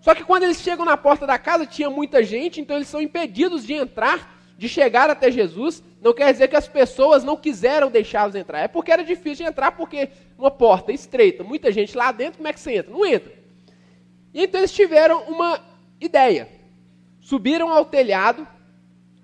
Só 0.00 0.12
que 0.12 0.24
quando 0.24 0.42
eles 0.42 0.60
chegam 0.60 0.84
na 0.84 0.96
porta 0.96 1.28
da 1.28 1.38
casa, 1.38 1.64
tinha 1.64 1.88
muita 1.88 2.20
gente, 2.24 2.60
então 2.60 2.74
eles 2.74 2.88
são 2.88 3.00
impedidos 3.00 3.64
de 3.64 3.74
entrar, 3.74 4.33
de 4.56 4.68
chegar 4.68 5.10
até 5.10 5.30
Jesus. 5.30 5.82
Não 6.00 6.12
quer 6.12 6.32
dizer 6.32 6.48
que 6.48 6.56
as 6.56 6.68
pessoas 6.68 7.24
não 7.24 7.36
quiseram 7.36 7.90
deixá-los 7.90 8.34
entrar, 8.34 8.60
é 8.60 8.68
porque 8.68 8.92
era 8.92 9.04
difícil 9.04 9.44
de 9.44 9.50
entrar, 9.50 9.72
porque 9.72 10.08
uma 10.38 10.50
porta 10.50 10.92
estreita, 10.92 11.42
muita 11.42 11.72
gente 11.72 11.96
lá 11.96 12.12
dentro, 12.12 12.38
como 12.38 12.48
é 12.48 12.52
que 12.52 12.60
você 12.60 12.76
entra? 12.76 12.92
Não 12.92 13.06
entra. 13.06 13.32
E 14.32 14.42
então 14.42 14.60
eles 14.60 14.72
tiveram 14.72 15.22
uma 15.24 15.60
ideia. 16.00 16.48
Subiram 17.20 17.70
ao 17.70 17.84
telhado, 17.84 18.46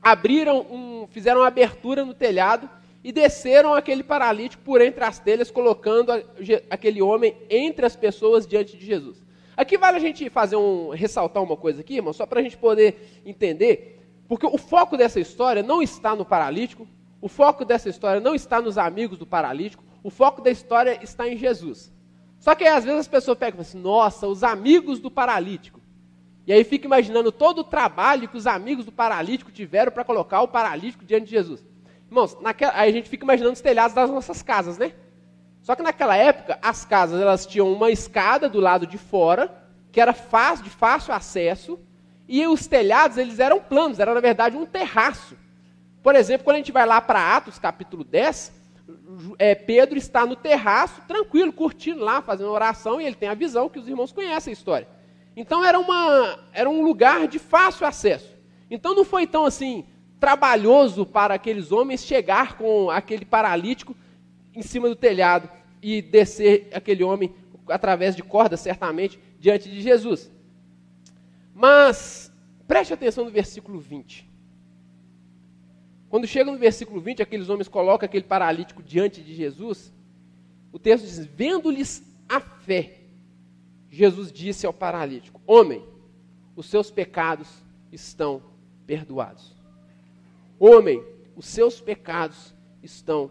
abriram 0.01 0.61
um, 0.61 1.07
fizeram 1.11 1.41
uma 1.41 1.49
abertura 1.49 2.05
no 2.05 2.15
telhado 2.15 2.69
e 3.03 3.13
desceram 3.13 3.75
aquele 3.75 4.03
paralítico 4.03 4.63
por 4.63 4.81
entre 4.81 5.05
as 5.05 5.19
telhas, 5.19 5.51
colocando 5.51 6.13
a, 6.13 6.23
aquele 6.71 7.03
homem 7.03 7.37
entre 7.49 7.85
as 7.85 7.97
pessoas 7.97 8.47
diante 8.47 8.77
de 8.77 8.87
Jesus. 8.87 9.23
Aqui 9.57 9.77
vale 9.77 9.99
a 9.99 10.01
gente 10.01 10.31
fazer 10.31 10.57
um 10.57 10.91
ressaltar 10.91 11.43
uma 11.43 11.57
coisa 11.57 11.81
aqui, 11.81 11.97
irmão, 11.97 12.13
só 12.13 12.25
para 12.25 12.41
a 12.41 12.43
gente 12.43 12.57
poder 12.57 13.21
entender, 13.27 14.00
porque 14.31 14.47
o 14.47 14.57
foco 14.57 14.97
dessa 14.97 15.19
história 15.19 15.61
não 15.61 15.83
está 15.83 16.15
no 16.15 16.25
paralítico, 16.25 16.87
o 17.21 17.27
foco 17.27 17.65
dessa 17.65 17.89
história 17.89 18.21
não 18.21 18.33
está 18.33 18.63
nos 18.63 18.79
amigos 18.79 19.19
do 19.19 19.27
paralítico, 19.27 19.83
o 20.05 20.09
foco 20.09 20.41
da 20.41 20.53
história 20.53 21.01
está 21.03 21.29
em 21.29 21.37
Jesus. 21.37 21.93
Só 22.39 22.55
que 22.55 22.63
aí, 22.63 22.73
às 22.73 22.85
vezes 22.85 23.01
as 23.01 23.09
pessoas 23.09 23.37
pegam 23.37 23.59
e 23.59 23.63
assim, 23.63 23.81
nossa, 23.81 24.29
os 24.29 24.45
amigos 24.45 25.01
do 25.01 25.11
paralítico. 25.11 25.81
E 26.47 26.53
aí 26.53 26.63
fica 26.63 26.87
imaginando 26.87 27.33
todo 27.33 27.59
o 27.59 27.65
trabalho 27.65 28.29
que 28.29 28.37
os 28.37 28.47
amigos 28.47 28.85
do 28.85 28.93
paralítico 28.93 29.51
tiveram 29.51 29.91
para 29.91 30.05
colocar 30.05 30.43
o 30.43 30.49
paralítico 30.49 31.05
diante 31.05 31.25
de 31.25 31.33
Jesus. 31.33 31.67
Irmãos, 32.07 32.39
naquela, 32.41 32.75
aí 32.77 32.89
a 32.89 32.93
gente 32.93 33.09
fica 33.09 33.25
imaginando 33.25 33.55
os 33.55 33.61
telhados 33.61 33.97
das 33.97 34.09
nossas 34.09 34.43
casas, 34.43 34.79
né? 34.79 34.93
Só 35.61 35.75
que 35.75 35.83
naquela 35.83 36.15
época, 36.15 36.57
as 36.63 36.85
casas 36.85 37.21
elas 37.21 37.47
tinham 37.47 37.73
uma 37.73 37.91
escada 37.91 38.49
do 38.49 38.61
lado 38.61 38.87
de 38.87 38.97
fora, 38.97 39.53
que 39.91 40.01
era 40.01 40.13
fácil, 40.13 40.67
de 40.67 40.71
fácil 40.71 41.13
acesso, 41.13 41.81
e 42.33 42.47
os 42.47 42.69
telhados 42.69 43.17
eles 43.17 43.41
eram 43.41 43.59
planos, 43.59 43.99
era 43.99 44.15
na 44.15 44.21
verdade 44.21 44.57
um 44.57 44.65
terraço. 44.65 45.37
Por 46.01 46.15
exemplo, 46.15 46.45
quando 46.45 46.55
a 46.55 46.59
gente 46.59 46.71
vai 46.71 46.87
lá 46.87 47.01
para 47.01 47.37
Atos 47.37 47.59
capítulo 47.59 48.05
10, 48.05 48.53
é, 49.37 49.57
Pedro 49.57 49.99
está 49.99 50.25
no 50.25 50.37
terraço, 50.37 51.03
tranquilo, 51.09 51.53
curtindo 51.53 52.05
lá, 52.05 52.23
fazendo 52.23 52.51
oração, 52.51 53.01
e 53.01 53.05
ele 53.05 53.17
tem 53.17 53.29
a 53.29 53.35
visão 53.35 53.69
que 53.69 53.81
os 53.81 53.89
irmãos 53.89 54.13
conhecem 54.13 54.53
a 54.53 54.55
história. 54.55 54.87
Então 55.37 55.65
era, 55.65 55.77
uma, 55.77 56.39
era 56.53 56.71
um 56.71 56.85
lugar 56.85 57.27
de 57.27 57.41
fácil 57.41 57.85
acesso. 57.85 58.33
Então 58.71 58.95
não 58.95 59.05
foi 59.05 59.27
tão 59.27 59.45
assim 59.45 59.85
trabalhoso 60.21 61.05
para 61.05 61.35
aqueles 61.35 61.73
homens 61.73 62.05
chegar 62.05 62.57
com 62.57 62.91
aquele 62.91 63.25
paralítico 63.25 63.97
em 64.55 64.63
cima 64.63 64.89
do 64.89 64.95
telhado 64.95 65.49
e 65.83 66.01
descer 66.01 66.69
aquele 66.73 67.03
homem 67.03 67.35
através 67.67 68.15
de 68.15 68.23
cordas, 68.23 68.61
certamente, 68.61 69.19
diante 69.41 69.69
de 69.69 69.81
Jesus. 69.81 70.31
Mas 71.55 72.33
preste 72.67 72.93
atenção 72.93 73.25
no 73.25 73.31
versículo 73.31 73.81
20. 73.81 74.29
Quando 76.09 76.27
chega 76.27 76.51
no 76.51 76.59
versículo 76.59 77.01
20, 77.01 77.23
aqueles 77.23 77.49
homens 77.49 77.69
colocam 77.69 78.07
aquele 78.07 78.25
paralítico 78.25 78.83
diante 78.83 79.23
de 79.23 79.35
Jesus. 79.35 79.93
O 80.73 80.79
texto 80.79 81.05
diz: 81.05 81.25
Vendo-lhes 81.25 82.03
a 82.29 82.41
fé, 82.41 82.99
Jesus 83.89 84.33
disse 84.33 84.67
ao 84.67 84.73
paralítico: 84.73 85.41
Homem, 85.47 85.85
os 86.57 86.67
seus 86.67 86.91
pecados 86.91 87.49
estão 87.93 88.43
perdoados. 88.87 89.57
Homem, 90.59 91.03
os 91.37 91.47
seus 91.47 91.81
pecados 91.81 92.55
estão 92.83 93.31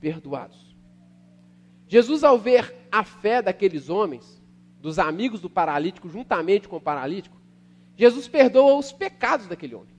perdoados. 0.00 0.74
Jesus, 1.88 2.22
ao 2.22 2.38
ver 2.38 2.74
a 2.90 3.02
fé 3.02 3.40
daqueles 3.40 3.88
homens, 3.88 4.33
dos 4.84 4.98
amigos 4.98 5.40
do 5.40 5.48
paralítico, 5.48 6.10
juntamente 6.10 6.68
com 6.68 6.76
o 6.76 6.80
paralítico, 6.80 7.34
Jesus 7.96 8.28
perdoa 8.28 8.74
os 8.74 8.92
pecados 8.92 9.46
daquele 9.46 9.74
homem. 9.74 9.94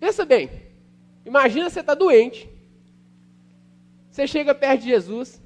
Pensa 0.00 0.24
bem, 0.24 0.50
imagina 1.24 1.70
você 1.70 1.78
está 1.78 1.94
doente, 1.94 2.50
você 4.10 4.26
chega 4.26 4.52
perto 4.52 4.80
de 4.80 4.88
Jesus, 4.88 5.40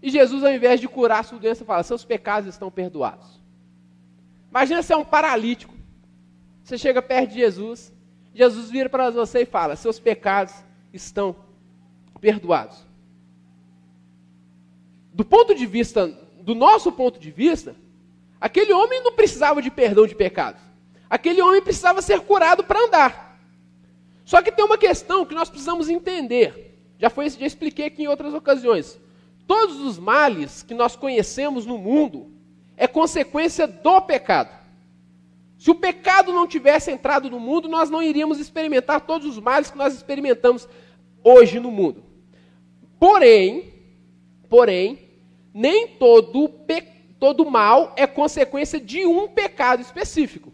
e 0.00 0.08
Jesus, 0.08 0.44
ao 0.44 0.52
invés 0.52 0.78
de 0.78 0.86
curar 0.86 1.18
a 1.18 1.24
sua 1.24 1.40
doença, 1.40 1.64
fala: 1.64 1.82
Seus 1.82 2.04
pecados 2.04 2.48
estão 2.48 2.70
perdoados. 2.70 3.42
Imagina 4.50 4.84
você 4.84 4.92
é 4.92 4.96
um 4.96 5.04
paralítico, 5.04 5.74
você 6.62 6.78
chega 6.78 7.02
perto 7.02 7.30
de 7.30 7.40
Jesus, 7.40 7.92
Jesus 8.32 8.70
vira 8.70 8.88
para 8.88 9.10
você 9.10 9.40
e 9.40 9.46
fala: 9.46 9.74
Seus 9.74 9.98
pecados 9.98 10.54
estão 10.92 11.34
perdoados. 12.20 12.88
Do 15.12 15.24
ponto 15.24 15.54
de 15.54 15.66
vista, 15.66 16.06
do 16.40 16.54
nosso 16.54 16.92
ponto 16.92 17.18
de 17.18 17.30
vista, 17.30 17.74
aquele 18.40 18.72
homem 18.72 19.02
não 19.02 19.12
precisava 19.12 19.60
de 19.60 19.70
perdão 19.70 20.06
de 20.06 20.14
pecados. 20.14 20.60
Aquele 21.08 21.42
homem 21.42 21.60
precisava 21.60 22.00
ser 22.00 22.20
curado 22.20 22.62
para 22.62 22.84
andar. 22.86 23.40
Só 24.24 24.40
que 24.40 24.52
tem 24.52 24.64
uma 24.64 24.78
questão 24.78 25.26
que 25.26 25.34
nós 25.34 25.50
precisamos 25.50 25.88
entender. 25.88 26.78
Já 26.98 27.10
foi, 27.10 27.28
já 27.28 27.46
expliquei 27.46 27.86
aqui 27.86 28.04
em 28.04 28.08
outras 28.08 28.32
ocasiões. 28.32 29.00
Todos 29.46 29.80
os 29.80 29.98
males 29.98 30.62
que 30.62 30.74
nós 30.74 30.94
conhecemos 30.94 31.66
no 31.66 31.76
mundo 31.76 32.30
é 32.76 32.86
consequência 32.86 33.66
do 33.66 34.00
pecado. 34.00 34.60
Se 35.58 35.70
o 35.70 35.74
pecado 35.74 36.32
não 36.32 36.46
tivesse 36.46 36.90
entrado 36.90 37.28
no 37.28 37.40
mundo, 37.40 37.68
nós 37.68 37.90
não 37.90 38.02
iríamos 38.02 38.38
experimentar 38.38 39.00
todos 39.00 39.26
os 39.26 39.38
males 39.38 39.70
que 39.70 39.76
nós 39.76 39.92
experimentamos 39.92 40.68
hoje 41.22 41.58
no 41.58 41.70
mundo. 41.70 42.04
Porém, 42.98 43.69
porém, 44.50 44.98
nem 45.54 45.86
todo, 45.86 46.50
todo 47.18 47.48
mal 47.48 47.94
é 47.96 48.06
consequência 48.06 48.80
de 48.80 49.06
um 49.06 49.28
pecado 49.28 49.80
específico. 49.80 50.52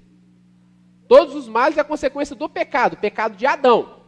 Todos 1.08 1.34
os 1.34 1.48
males 1.48 1.78
é 1.78 1.82
consequência 1.82 2.36
do 2.36 2.48
pecado, 2.48 2.96
pecado 2.96 3.36
de 3.36 3.46
Adão. 3.46 4.02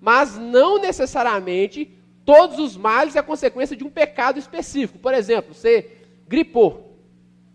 Mas 0.00 0.38
não 0.38 0.78
necessariamente 0.78 1.90
todos 2.24 2.58
os 2.58 2.76
males 2.76 3.16
é 3.16 3.22
consequência 3.22 3.76
de 3.76 3.84
um 3.84 3.90
pecado 3.90 4.38
específico. 4.38 4.98
Por 4.98 5.12
exemplo, 5.12 5.52
você 5.52 5.98
gripou. 6.28 6.98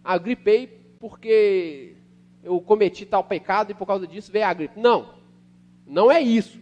Ah, 0.04 0.18
gripei 0.18 0.68
porque 1.00 1.96
eu 2.44 2.60
cometi 2.60 3.06
tal 3.06 3.24
pecado 3.24 3.72
e 3.72 3.76
por 3.76 3.86
causa 3.86 4.06
disso 4.06 4.32
veio 4.32 4.46
a 4.46 4.54
gripe. 4.54 4.80
Não, 4.80 5.16
não 5.88 6.12
é 6.12 6.20
isso. 6.20 6.60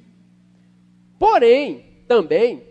Porém, 1.17 2.03
também, 2.07 2.63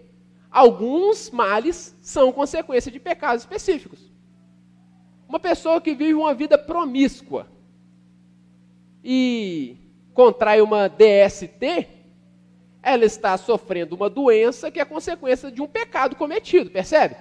alguns 0.52 1.30
males 1.30 1.96
são 2.02 2.30
consequência 2.30 2.92
de 2.92 3.00
pecados 3.00 3.42
específicos. 3.42 4.12
Uma 5.26 5.40
pessoa 5.40 5.80
que 5.80 5.94
vive 5.94 6.12
uma 6.12 6.34
vida 6.34 6.58
promíscua 6.58 7.46
e 9.02 9.78
contrai 10.12 10.60
uma 10.60 10.88
DST, 10.88 11.88
ela 12.82 13.04
está 13.04 13.36
sofrendo 13.38 13.96
uma 13.96 14.10
doença 14.10 14.70
que 14.70 14.78
é 14.78 14.84
consequência 14.84 15.50
de 15.50 15.62
um 15.62 15.66
pecado 15.66 16.16
cometido, 16.16 16.70
percebe? 16.70 17.16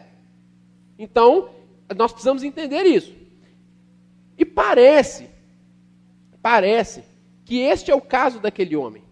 Então, 1.00 1.50
nós 1.96 2.12
precisamos 2.12 2.44
entender 2.44 2.84
isso. 2.84 3.16
E 4.38 4.44
parece, 4.44 5.30
parece 6.42 7.04
que 7.46 7.60
este 7.60 7.92
é 7.92 7.96
o 7.96 8.02
caso 8.02 8.40
daquele 8.40 8.76
homem. 8.76 9.04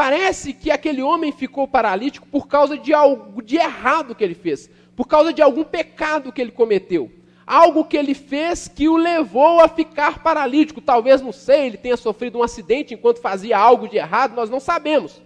Parece 0.00 0.54
que 0.54 0.70
aquele 0.70 1.02
homem 1.02 1.30
ficou 1.30 1.68
paralítico 1.68 2.26
por 2.26 2.48
causa 2.48 2.78
de 2.78 2.94
algo 2.94 3.42
de 3.42 3.56
errado 3.56 4.14
que 4.14 4.24
ele 4.24 4.34
fez, 4.34 4.70
por 4.96 5.06
causa 5.06 5.30
de 5.30 5.42
algum 5.42 5.62
pecado 5.62 6.32
que 6.32 6.40
ele 6.40 6.50
cometeu. 6.50 7.12
Algo 7.46 7.84
que 7.84 7.98
ele 7.98 8.14
fez 8.14 8.66
que 8.66 8.88
o 8.88 8.96
levou 8.96 9.60
a 9.60 9.68
ficar 9.68 10.22
paralítico. 10.22 10.80
Talvez, 10.80 11.20
não 11.20 11.32
sei, 11.32 11.66
ele 11.66 11.76
tenha 11.76 11.98
sofrido 11.98 12.38
um 12.38 12.42
acidente 12.42 12.94
enquanto 12.94 13.20
fazia 13.20 13.58
algo 13.58 13.86
de 13.86 13.98
errado, 13.98 14.34
nós 14.34 14.48
não 14.48 14.58
sabemos. 14.58 15.20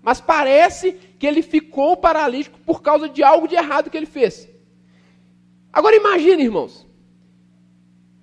Mas 0.00 0.20
parece 0.20 0.92
que 1.18 1.26
ele 1.26 1.42
ficou 1.42 1.96
paralítico 1.96 2.60
por 2.60 2.82
causa 2.82 3.08
de 3.08 3.24
algo 3.24 3.48
de 3.48 3.56
errado 3.56 3.90
que 3.90 3.96
ele 3.96 4.06
fez. 4.06 4.48
Agora 5.72 5.96
imagine, 5.96 6.44
irmãos. 6.44 6.86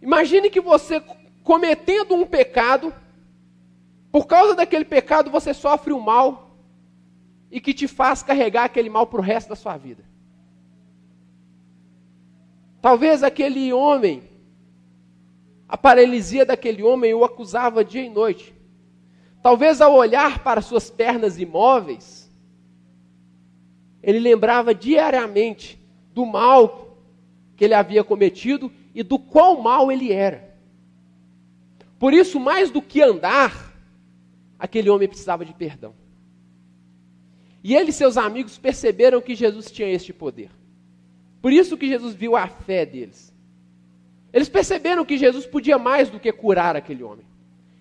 Imagine 0.01 0.49
que 0.49 0.61
você 0.61 1.03
cometendo 1.43 2.15
um 2.15 2.25
pecado, 2.25 2.93
por 4.13 4.27
causa 4.27 4.53
daquele 4.53 4.85
pecado 4.85 5.31
você 5.31 5.55
sofre 5.55 5.91
um 5.91 5.99
mal 5.99 6.55
e 7.49 7.59
que 7.59 7.73
te 7.73 7.87
faz 7.87 8.21
carregar 8.21 8.65
aquele 8.65 8.87
mal 8.87 9.07
para 9.07 9.19
o 9.19 9.23
resto 9.23 9.49
da 9.49 9.55
sua 9.55 9.75
vida. 9.75 10.03
Talvez 12.79 13.23
aquele 13.23 13.73
homem, 13.73 14.21
a 15.67 15.75
paralisia 15.75 16.45
daquele 16.45 16.83
homem 16.83 17.11
o 17.15 17.25
acusava 17.25 17.83
dia 17.83 18.03
e 18.03 18.09
noite. 18.09 18.53
Talvez 19.41 19.81
ao 19.81 19.95
olhar 19.95 20.43
para 20.43 20.61
suas 20.61 20.91
pernas 20.91 21.39
imóveis, 21.39 22.31
ele 24.03 24.19
lembrava 24.19 24.75
diariamente 24.75 25.83
do 26.13 26.23
mal 26.23 26.99
que 27.55 27.65
ele 27.65 27.73
havia 27.73 28.03
cometido 28.03 28.71
e 28.93 29.01
do 29.01 29.17
qual 29.17 29.59
mal 29.59 29.91
ele 29.91 30.13
era. 30.13 30.55
Por 31.97 32.13
isso, 32.13 32.39
mais 32.39 32.69
do 32.69 32.79
que 32.79 33.01
andar, 33.01 33.72
aquele 34.63 34.89
homem 34.89 35.09
precisava 35.09 35.43
de 35.43 35.53
perdão. 35.53 35.93
E 37.61 37.75
ele 37.75 37.89
e 37.89 37.93
seus 37.93 38.15
amigos 38.15 38.57
perceberam 38.57 39.21
que 39.21 39.35
Jesus 39.35 39.69
tinha 39.69 39.89
este 39.89 40.13
poder. 40.13 40.51
Por 41.41 41.51
isso 41.51 41.75
que 41.75 41.85
Jesus 41.85 42.15
viu 42.15 42.37
a 42.37 42.47
fé 42.47 42.85
deles. 42.85 43.35
Eles 44.31 44.47
perceberam 44.47 45.03
que 45.03 45.17
Jesus 45.17 45.45
podia 45.45 45.77
mais 45.77 46.09
do 46.09 46.17
que 46.17 46.31
curar 46.31 46.77
aquele 46.77 47.03
homem. 47.03 47.25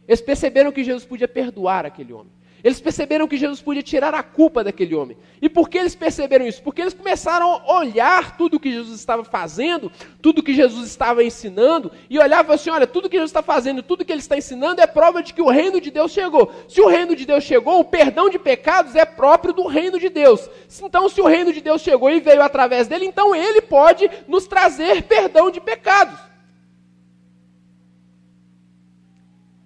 Eles 0.09 0.21
perceberam 0.21 0.73
que 0.73 0.83
Jesus 0.83 1.05
podia 1.05 1.29
perdoar 1.29 1.87
aquele 1.87 2.13
homem. 2.13 2.33
Eles 2.63 2.81
perceberam 2.81 3.27
que 3.27 3.37
Jesus 3.37 3.61
podia 3.61 3.83
tirar 3.83 4.15
a 4.15 4.23
culpa 4.23 4.63
daquele 4.63 4.95
homem. 4.95 5.17
E 5.41 5.49
por 5.49 5.69
que 5.69 5.79
eles 5.79 5.95
perceberam 5.95 6.47
isso? 6.47 6.63
Porque 6.63 6.81
eles 6.81 6.95
começaram 6.95 7.51
a 7.67 7.79
olhar 7.79 8.37
tudo 8.37 8.61
que 8.61 8.71
Jesus 8.71 8.99
estava 8.99 9.25
fazendo, 9.25 9.91
tudo 10.21 10.43
que 10.43 10.55
Jesus 10.55 10.87
estava 10.87 11.25
ensinando, 11.25 11.91
e 12.09 12.19
olhavam 12.19 12.55
assim: 12.55 12.71
olha, 12.71 12.87
tudo 12.87 13.09
que 13.09 13.17
Jesus 13.17 13.31
está 13.31 13.43
fazendo, 13.43 13.83
tudo 13.83 14.05
que 14.05 14.13
ele 14.13 14.21
está 14.21 14.37
ensinando 14.37 14.81
é 14.81 14.87
prova 14.87 15.23
de 15.23 15.35
que 15.35 15.43
o 15.43 15.51
reino 15.51 15.81
de 15.81 15.91
Deus 15.91 16.13
chegou. 16.13 16.53
Se 16.69 16.81
o 16.81 16.87
reino 16.87 17.17
de 17.17 17.27
Deus 17.27 17.43
chegou, 17.43 17.81
o 17.81 17.85
perdão 17.85 18.31
de 18.31 18.39
pecados 18.39 18.95
é 18.95 19.05
próprio 19.05 19.53
do 19.53 19.67
reino 19.67 19.99
de 19.99 20.09
Deus. 20.09 20.49
Então, 20.83 21.09
se 21.09 21.21
o 21.21 21.27
reino 21.27 21.53
de 21.53 21.61
Deus 21.61 21.83
chegou 21.83 22.11
e 22.11 22.21
veio 22.21 22.43
através 22.43 22.87
dele, 22.87 23.07
então 23.07 23.35
ele 23.35 23.61
pode 23.61 24.09
nos 24.29 24.47
trazer 24.47 25.03
perdão 25.03 25.51
de 25.51 25.61
pecados. 25.61 26.32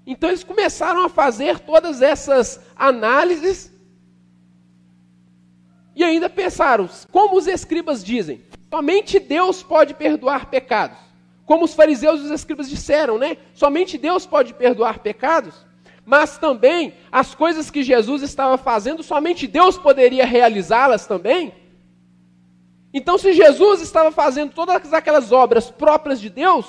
Então 0.06 0.30
eles 0.30 0.44
começaram 0.44 1.04
a 1.04 1.08
fazer 1.08 1.58
todas 1.58 2.00
essas 2.00 2.60
análises 2.76 3.72
e 5.96 6.04
ainda 6.04 6.28
pensaram, 6.28 6.88
como 7.10 7.38
os 7.38 7.46
escribas 7.46 8.04
dizem, 8.04 8.42
somente 8.70 9.18
Deus 9.18 9.62
pode 9.62 9.94
perdoar 9.94 10.46
pecados. 10.46 10.98
Como 11.46 11.64
os 11.64 11.74
fariseus 11.74 12.20
e 12.20 12.24
os 12.24 12.30
escribas 12.30 12.68
disseram, 12.68 13.16
né? 13.16 13.38
Somente 13.54 13.96
Deus 13.96 14.26
pode 14.26 14.52
perdoar 14.52 14.98
pecados. 14.98 15.54
Mas 16.04 16.36
também 16.36 16.94
as 17.10 17.34
coisas 17.34 17.70
que 17.70 17.82
Jesus 17.82 18.22
estava 18.22 18.58
fazendo, 18.58 19.02
somente 19.02 19.46
Deus 19.46 19.78
poderia 19.78 20.26
realizá-las 20.26 21.06
também. 21.06 21.54
Então, 22.92 23.16
se 23.16 23.32
Jesus 23.32 23.80
estava 23.80 24.10
fazendo 24.12 24.52
todas 24.52 24.92
aquelas 24.92 25.32
obras 25.32 25.70
próprias 25.70 26.20
de 26.20 26.28
Deus, 26.28 26.66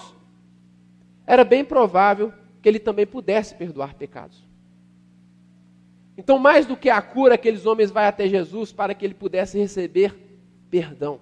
era 1.25 1.43
bem 1.43 1.65
provável 1.65 2.31
que 2.61 2.67
ele 2.67 2.79
também 2.79 3.05
pudesse 3.05 3.55
perdoar 3.55 3.95
pecados. 3.95 4.47
Então, 6.17 6.39
mais 6.39 6.65
do 6.65 6.75
que 6.75 6.89
a 6.89 7.01
cura, 7.01 7.35
aqueles 7.35 7.65
homens 7.65 7.91
vão 7.91 8.03
até 8.03 8.27
Jesus 8.27 8.73
para 8.73 8.95
que 8.95 9.05
ele 9.05 9.13
pudesse 9.13 9.57
receber 9.59 10.15
perdão. 10.69 11.19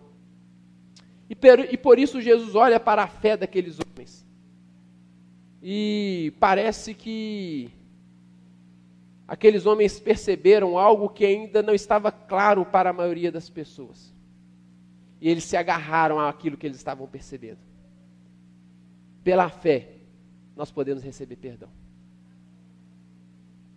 E, 1.30 1.36
e 1.71 1.78
por 1.78 2.00
isso 2.00 2.21
Jesus 2.21 2.56
olha 2.56 2.80
para 2.80 3.04
a 3.04 3.08
fé 3.08 3.36
daqueles 3.36 3.78
homens. 3.80 4.26
E 5.62 6.34
parece 6.39 6.93
que 6.93 7.71
aqueles 9.28 9.65
homens 9.65 10.00
perceberam 10.00 10.78
algo 10.78 11.10
que 11.10 11.26
ainda 11.26 11.62
não 11.62 11.74
estava 11.74 12.12
claro 12.12 12.65
para 12.65 12.91
a 12.91 12.93
maioria 12.93 13.32
das 13.32 13.50
pessoas. 13.50 14.13
E 15.19 15.28
eles 15.28 15.43
se 15.43 15.58
agarraram 15.58 16.19
àquilo 16.19 16.56
que 16.56 16.67
eles 16.67 16.78
estavam 16.78 17.08
percebendo. 17.08 17.60
Pela 19.24 19.50
fé, 19.50 19.94
nós 20.55 20.71
podemos 20.71 21.03
receber 21.03 21.35
perdão. 21.35 21.69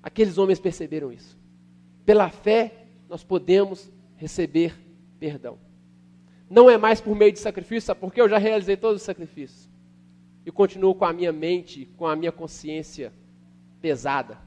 Aqueles 0.02 0.38
homens 0.38 0.60
perceberam 0.60 1.12
isso. 1.12 1.36
Pela 2.04 2.30
fé, 2.30 2.86
nós 3.08 3.24
podemos 3.24 3.90
receber 4.16 4.78
perdão. 5.18 5.58
Não 6.48 6.70
é 6.70 6.78
mais 6.78 7.00
por 7.00 7.14
meio 7.14 7.32
de 7.32 7.38
sacrifício, 7.38 7.94
porque 7.94 8.20
eu 8.20 8.28
já 8.28 8.38
realizei 8.38 8.76
todos 8.76 9.02
os 9.02 9.06
sacrifícios. 9.06 9.68
E 10.46 10.50
continuo 10.50 10.94
com 10.94 11.04
a 11.04 11.12
minha 11.12 11.32
mente, 11.32 11.86
com 11.96 12.06
a 12.06 12.16
minha 12.16 12.32
consciência 12.32 13.12
pesada. 13.80 14.38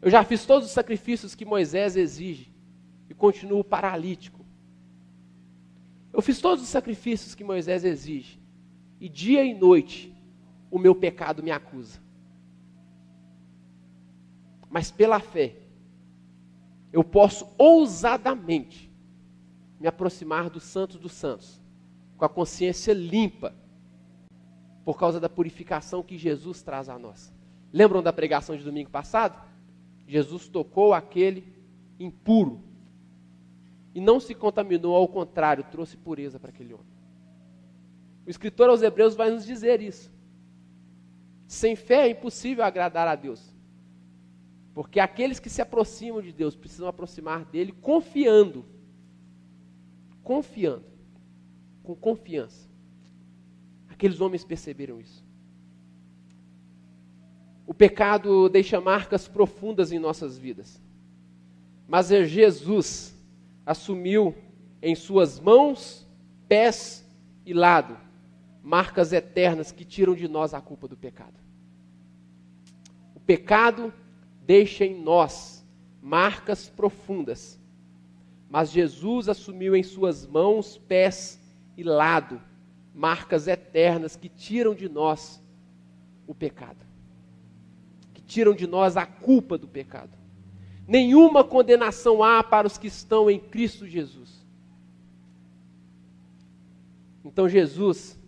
Eu 0.00 0.10
já 0.10 0.24
fiz 0.24 0.44
todos 0.44 0.66
os 0.66 0.72
sacrifícios 0.74 1.34
que 1.34 1.44
Moisés 1.44 1.96
exige 1.96 2.52
e 3.08 3.14
continuo 3.14 3.62
paralítico. 3.62 4.44
Eu 6.12 6.20
fiz 6.20 6.40
todos 6.40 6.64
os 6.64 6.68
sacrifícios 6.68 7.34
que 7.34 7.44
Moisés 7.44 7.84
exige. 7.84 8.40
E 9.00 9.08
dia 9.08 9.44
e 9.44 9.54
noite 9.54 10.11
o 10.72 10.78
meu 10.78 10.94
pecado 10.94 11.42
me 11.42 11.50
acusa. 11.50 12.00
Mas 14.70 14.90
pela 14.90 15.20
fé, 15.20 15.54
eu 16.90 17.04
posso 17.04 17.46
ousadamente 17.58 18.90
me 19.78 19.86
aproximar 19.86 20.48
dos 20.48 20.62
santos 20.62 20.98
dos 20.98 21.12
santos, 21.12 21.60
com 22.16 22.24
a 22.24 22.28
consciência 22.28 22.94
limpa, 22.94 23.54
por 24.82 24.98
causa 24.98 25.20
da 25.20 25.28
purificação 25.28 26.02
que 26.02 26.16
Jesus 26.16 26.62
traz 26.62 26.88
a 26.88 26.98
nós. 26.98 27.30
Lembram 27.70 28.02
da 28.02 28.12
pregação 28.12 28.56
de 28.56 28.64
domingo 28.64 28.88
passado? 28.88 29.38
Jesus 30.06 30.48
tocou 30.48 30.94
aquele 30.94 31.44
impuro 32.00 32.62
e 33.94 34.00
não 34.00 34.18
se 34.18 34.34
contaminou, 34.34 34.96
ao 34.96 35.06
contrário, 35.06 35.64
trouxe 35.70 35.98
pureza 35.98 36.40
para 36.40 36.48
aquele 36.48 36.72
homem. 36.72 36.86
O 38.26 38.30
escritor 38.30 38.70
aos 38.70 38.80
Hebreus 38.80 39.14
vai 39.14 39.30
nos 39.30 39.44
dizer 39.44 39.82
isso. 39.82 40.10
Sem 41.52 41.76
fé 41.76 42.06
é 42.06 42.10
impossível 42.12 42.64
agradar 42.64 43.06
a 43.06 43.14
Deus. 43.14 43.54
Porque 44.72 44.98
aqueles 44.98 45.38
que 45.38 45.50
se 45.50 45.60
aproximam 45.60 46.22
de 46.22 46.32
Deus 46.32 46.56
precisam 46.56 46.88
aproximar 46.88 47.44
dele 47.44 47.72
confiando. 47.72 48.64
Confiando. 50.22 50.86
Com 51.82 51.94
confiança. 51.94 52.66
Aqueles 53.90 54.18
homens 54.18 54.46
perceberam 54.46 54.98
isso. 54.98 55.22
O 57.66 57.74
pecado 57.74 58.48
deixa 58.48 58.80
marcas 58.80 59.28
profundas 59.28 59.92
em 59.92 59.98
nossas 59.98 60.38
vidas. 60.38 60.82
Mas 61.86 62.10
é 62.10 62.24
Jesus 62.24 63.14
assumiu 63.66 64.34
em 64.80 64.94
suas 64.94 65.38
mãos, 65.38 66.08
pés 66.48 67.06
e 67.44 67.52
lado 67.52 68.10
marcas 68.62 69.12
eternas 69.12 69.72
que 69.72 69.84
tiram 69.84 70.14
de 70.14 70.28
nós 70.28 70.54
a 70.54 70.60
culpa 70.60 70.86
do 70.86 70.96
pecado 70.96 71.42
pecado 73.32 73.92
deixa 74.44 74.84
em 74.84 75.00
nós 75.00 75.64
marcas 76.00 76.68
profundas. 76.68 77.58
Mas 78.48 78.70
Jesus 78.70 79.28
assumiu 79.28 79.74
em 79.74 79.82
suas 79.82 80.26
mãos, 80.26 80.76
pés 80.76 81.40
e 81.76 81.82
lado 81.82 82.40
marcas 82.94 83.48
eternas 83.48 84.16
que 84.16 84.28
tiram 84.28 84.74
de 84.74 84.88
nós 84.88 85.42
o 86.26 86.34
pecado. 86.34 86.84
Que 88.12 88.20
tiram 88.20 88.54
de 88.54 88.66
nós 88.66 88.96
a 88.96 89.06
culpa 89.06 89.56
do 89.56 89.66
pecado. 89.66 90.12
Nenhuma 90.86 91.42
condenação 91.42 92.22
há 92.22 92.42
para 92.42 92.66
os 92.66 92.76
que 92.76 92.88
estão 92.88 93.30
em 93.30 93.38
Cristo 93.38 93.86
Jesus. 93.86 94.44
Então 97.24 97.48
Jesus 97.48 98.18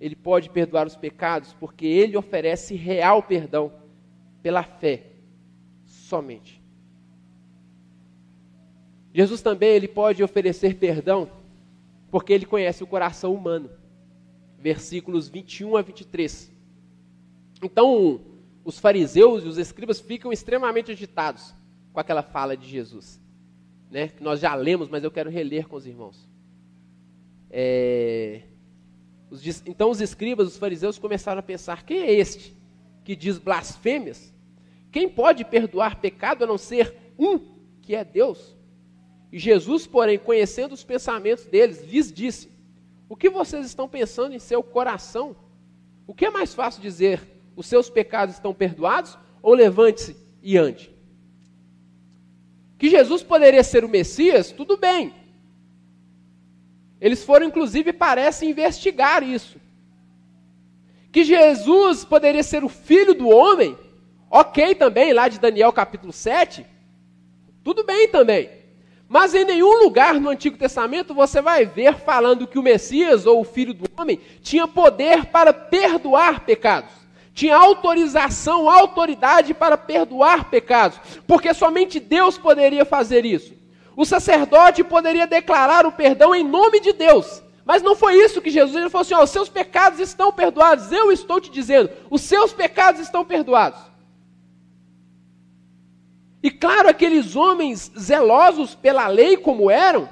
ele 0.00 0.16
pode 0.16 0.48
perdoar 0.48 0.86
os 0.86 0.96
pecados 0.96 1.52
porque 1.60 1.84
ele 1.84 2.16
oferece 2.16 2.74
real 2.74 3.22
perdão 3.22 3.72
pela 4.42 4.62
fé 4.62 5.06
somente. 5.84 6.60
Jesus 9.12 9.42
também 9.42 9.70
ele 9.70 9.88
pode 9.88 10.22
oferecer 10.22 10.76
perdão 10.76 11.30
porque 12.10 12.32
ele 12.32 12.46
conhece 12.46 12.82
o 12.82 12.86
coração 12.86 13.34
humano. 13.34 13.70
Versículos 14.58 15.28
21 15.28 15.76
a 15.76 15.82
23. 15.82 16.50
Então, 17.62 18.20
os 18.64 18.78
fariseus 18.78 19.44
e 19.44 19.48
os 19.48 19.58
escribas 19.58 20.00
ficam 20.00 20.32
extremamente 20.32 20.90
agitados 20.90 21.54
com 21.92 22.00
aquela 22.00 22.22
fala 22.22 22.56
de 22.56 22.68
Jesus, 22.68 23.20
né? 23.90 24.08
Que 24.08 24.22
nós 24.22 24.40
já 24.40 24.54
lemos, 24.54 24.88
mas 24.88 25.02
eu 25.02 25.10
quero 25.10 25.30
reler 25.30 25.66
com 25.66 25.76
os 25.76 25.86
irmãos. 25.86 26.28
É, 27.50 28.42
então 29.66 29.90
os 29.90 30.00
escribas, 30.00 30.48
os 30.48 30.56
fariseus 30.56 30.98
começaram 30.98 31.38
a 31.38 31.42
pensar: 31.42 31.84
quem 31.84 32.00
é 32.00 32.12
este 32.12 32.56
que 33.04 33.14
diz 33.14 33.38
blasfêmias? 33.38 34.32
Quem 34.90 35.08
pode 35.08 35.44
perdoar 35.44 36.00
pecado 36.00 36.42
a 36.42 36.46
não 36.46 36.58
ser 36.58 36.94
um, 37.18 37.38
que 37.80 37.94
é 37.94 38.04
Deus? 38.04 38.56
E 39.32 39.38
Jesus, 39.38 39.86
porém, 39.86 40.18
conhecendo 40.18 40.72
os 40.72 40.82
pensamentos 40.82 41.44
deles, 41.46 41.82
lhes 41.84 42.12
disse: 42.12 42.50
O 43.08 43.16
que 43.16 43.30
vocês 43.30 43.64
estão 43.64 43.88
pensando 43.88 44.34
em 44.34 44.38
seu 44.40 44.62
coração? 44.62 45.36
O 46.06 46.14
que 46.14 46.26
é 46.26 46.30
mais 46.30 46.52
fácil 46.52 46.82
dizer: 46.82 47.20
Os 47.54 47.66
seus 47.66 47.88
pecados 47.88 48.34
estão 48.34 48.52
perdoados? 48.52 49.16
Ou 49.42 49.54
levante-se 49.54 50.16
e 50.42 50.58
ande? 50.58 50.90
Que 52.76 52.90
Jesus 52.90 53.22
poderia 53.22 53.62
ser 53.62 53.84
o 53.84 53.88
Messias, 53.88 54.50
tudo 54.50 54.76
bem. 54.76 55.14
Eles 57.00 57.24
foram, 57.24 57.46
inclusive, 57.46 57.92
parece 57.92 58.46
investigar 58.46 59.22
isso. 59.22 59.58
Que 61.10 61.24
Jesus 61.24 62.04
poderia 62.04 62.42
ser 62.42 62.62
o 62.62 62.68
filho 62.68 63.14
do 63.14 63.28
homem, 63.28 63.76
ok 64.30 64.74
também, 64.74 65.12
lá 65.12 65.26
de 65.28 65.40
Daniel 65.40 65.72
capítulo 65.72 66.12
7, 66.12 66.64
tudo 67.64 67.84
bem 67.84 68.08
também. 68.08 68.50
Mas 69.08 69.34
em 69.34 69.44
nenhum 69.44 69.82
lugar 69.82 70.20
no 70.20 70.28
Antigo 70.28 70.56
Testamento 70.56 71.12
você 71.12 71.42
vai 71.42 71.66
ver 71.66 71.94
falando 71.94 72.46
que 72.46 72.60
o 72.60 72.62
Messias 72.62 73.26
ou 73.26 73.40
o 73.40 73.44
filho 73.44 73.74
do 73.74 73.84
homem 73.98 74.20
tinha 74.40 74.68
poder 74.68 75.26
para 75.26 75.52
perdoar 75.52 76.44
pecados. 76.44 76.92
Tinha 77.34 77.56
autorização, 77.56 78.70
autoridade 78.70 79.52
para 79.52 79.76
perdoar 79.76 80.48
pecados, 80.48 81.00
porque 81.26 81.52
somente 81.52 81.98
Deus 81.98 82.38
poderia 82.38 82.84
fazer 82.84 83.24
isso. 83.24 83.59
O 83.96 84.04
sacerdote 84.04 84.84
poderia 84.84 85.26
declarar 85.26 85.86
o 85.86 85.92
perdão 85.92 86.34
em 86.34 86.44
nome 86.44 86.80
de 86.80 86.92
Deus. 86.92 87.42
Mas 87.64 87.82
não 87.82 87.94
foi 87.94 88.14
isso 88.14 88.40
que 88.42 88.50
Jesus 88.50 88.74
ele 88.74 88.90
falou 88.90 89.02
assim: 89.02 89.14
ó, 89.14 89.22
os 89.22 89.30
seus 89.30 89.48
pecados 89.48 90.00
estão 90.00 90.32
perdoados. 90.32 90.90
Eu 90.90 91.12
estou 91.12 91.40
te 91.40 91.50
dizendo, 91.50 91.90
os 92.10 92.22
seus 92.22 92.52
pecados 92.52 93.00
estão 93.00 93.24
perdoados. 93.24 93.80
E 96.42 96.50
claro, 96.50 96.88
aqueles 96.88 97.36
homens 97.36 97.92
zelosos 97.98 98.74
pela 98.74 99.06
lei 99.08 99.36
como 99.36 99.70
eram, 99.70 100.08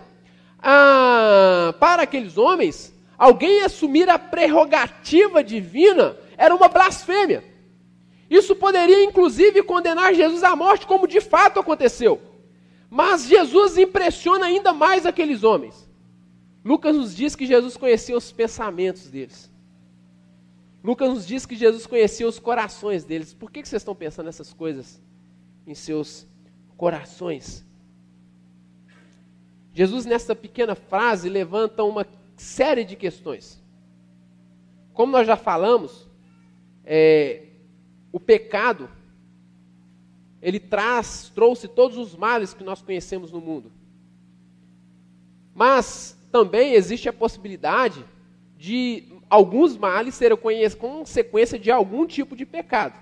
ah, 0.62 1.74
para 1.80 2.02
aqueles 2.02 2.36
homens, 2.36 2.94
alguém 3.16 3.62
assumir 3.62 4.10
a 4.10 4.18
prerrogativa 4.18 5.42
divina 5.42 6.16
era 6.36 6.54
uma 6.54 6.68
blasfêmia. 6.68 7.42
Isso 8.30 8.54
poderia 8.54 9.02
inclusive 9.04 9.62
condenar 9.62 10.14
Jesus 10.14 10.44
à 10.44 10.54
morte, 10.54 10.86
como 10.86 11.08
de 11.08 11.20
fato 11.20 11.58
aconteceu. 11.58 12.20
Mas 12.90 13.26
Jesus 13.26 13.76
impressiona 13.76 14.46
ainda 14.46 14.72
mais 14.72 15.04
aqueles 15.04 15.44
homens. 15.44 15.88
Lucas 16.64 16.96
nos 16.96 17.14
diz 17.14 17.36
que 17.36 17.46
Jesus 17.46 17.76
conhecia 17.76 18.16
os 18.16 18.32
pensamentos 18.32 19.08
deles. 19.08 19.50
Lucas 20.82 21.08
nos 21.08 21.26
diz 21.26 21.44
que 21.44 21.56
Jesus 21.56 21.86
conhecia 21.86 22.26
os 22.26 22.38
corações 22.38 23.04
deles. 23.04 23.34
Por 23.34 23.50
que, 23.50 23.62
que 23.62 23.68
vocês 23.68 23.82
estão 23.82 23.94
pensando 23.94 24.26
nessas 24.26 24.52
coisas 24.52 25.00
em 25.66 25.74
seus 25.74 26.26
corações? 26.76 27.66
Jesus, 29.72 30.06
nessa 30.06 30.34
pequena 30.34 30.74
frase, 30.74 31.28
levanta 31.28 31.84
uma 31.84 32.06
série 32.36 32.84
de 32.84 32.96
questões. 32.96 33.62
Como 34.92 35.12
nós 35.12 35.26
já 35.26 35.36
falamos, 35.36 36.08
é, 36.84 37.44
o 38.10 38.18
pecado 38.18 38.88
ele 40.40 40.60
traz, 40.60 41.30
trouxe 41.34 41.66
todos 41.66 41.96
os 41.96 42.14
males 42.14 42.54
que 42.54 42.64
nós 42.64 42.80
conhecemos 42.80 43.32
no 43.32 43.40
mundo. 43.40 43.72
Mas 45.54 46.16
também 46.30 46.74
existe 46.74 47.08
a 47.08 47.12
possibilidade 47.12 48.04
de 48.56 49.04
alguns 49.28 49.76
males 49.76 50.14
serem 50.14 50.38
consequência 50.78 51.58
de 51.58 51.70
algum 51.70 52.06
tipo 52.06 52.36
de 52.36 52.46
pecado. 52.46 52.98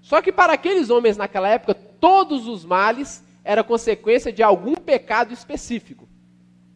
Só 0.00 0.20
que 0.20 0.30
para 0.30 0.52
aqueles 0.52 0.90
homens 0.90 1.16
naquela 1.16 1.48
época, 1.48 1.74
todos 1.74 2.46
os 2.46 2.64
males 2.64 3.24
eram 3.42 3.64
consequência 3.64 4.32
de 4.32 4.42
algum 4.42 4.74
pecado 4.74 5.32
específico. 5.32 6.06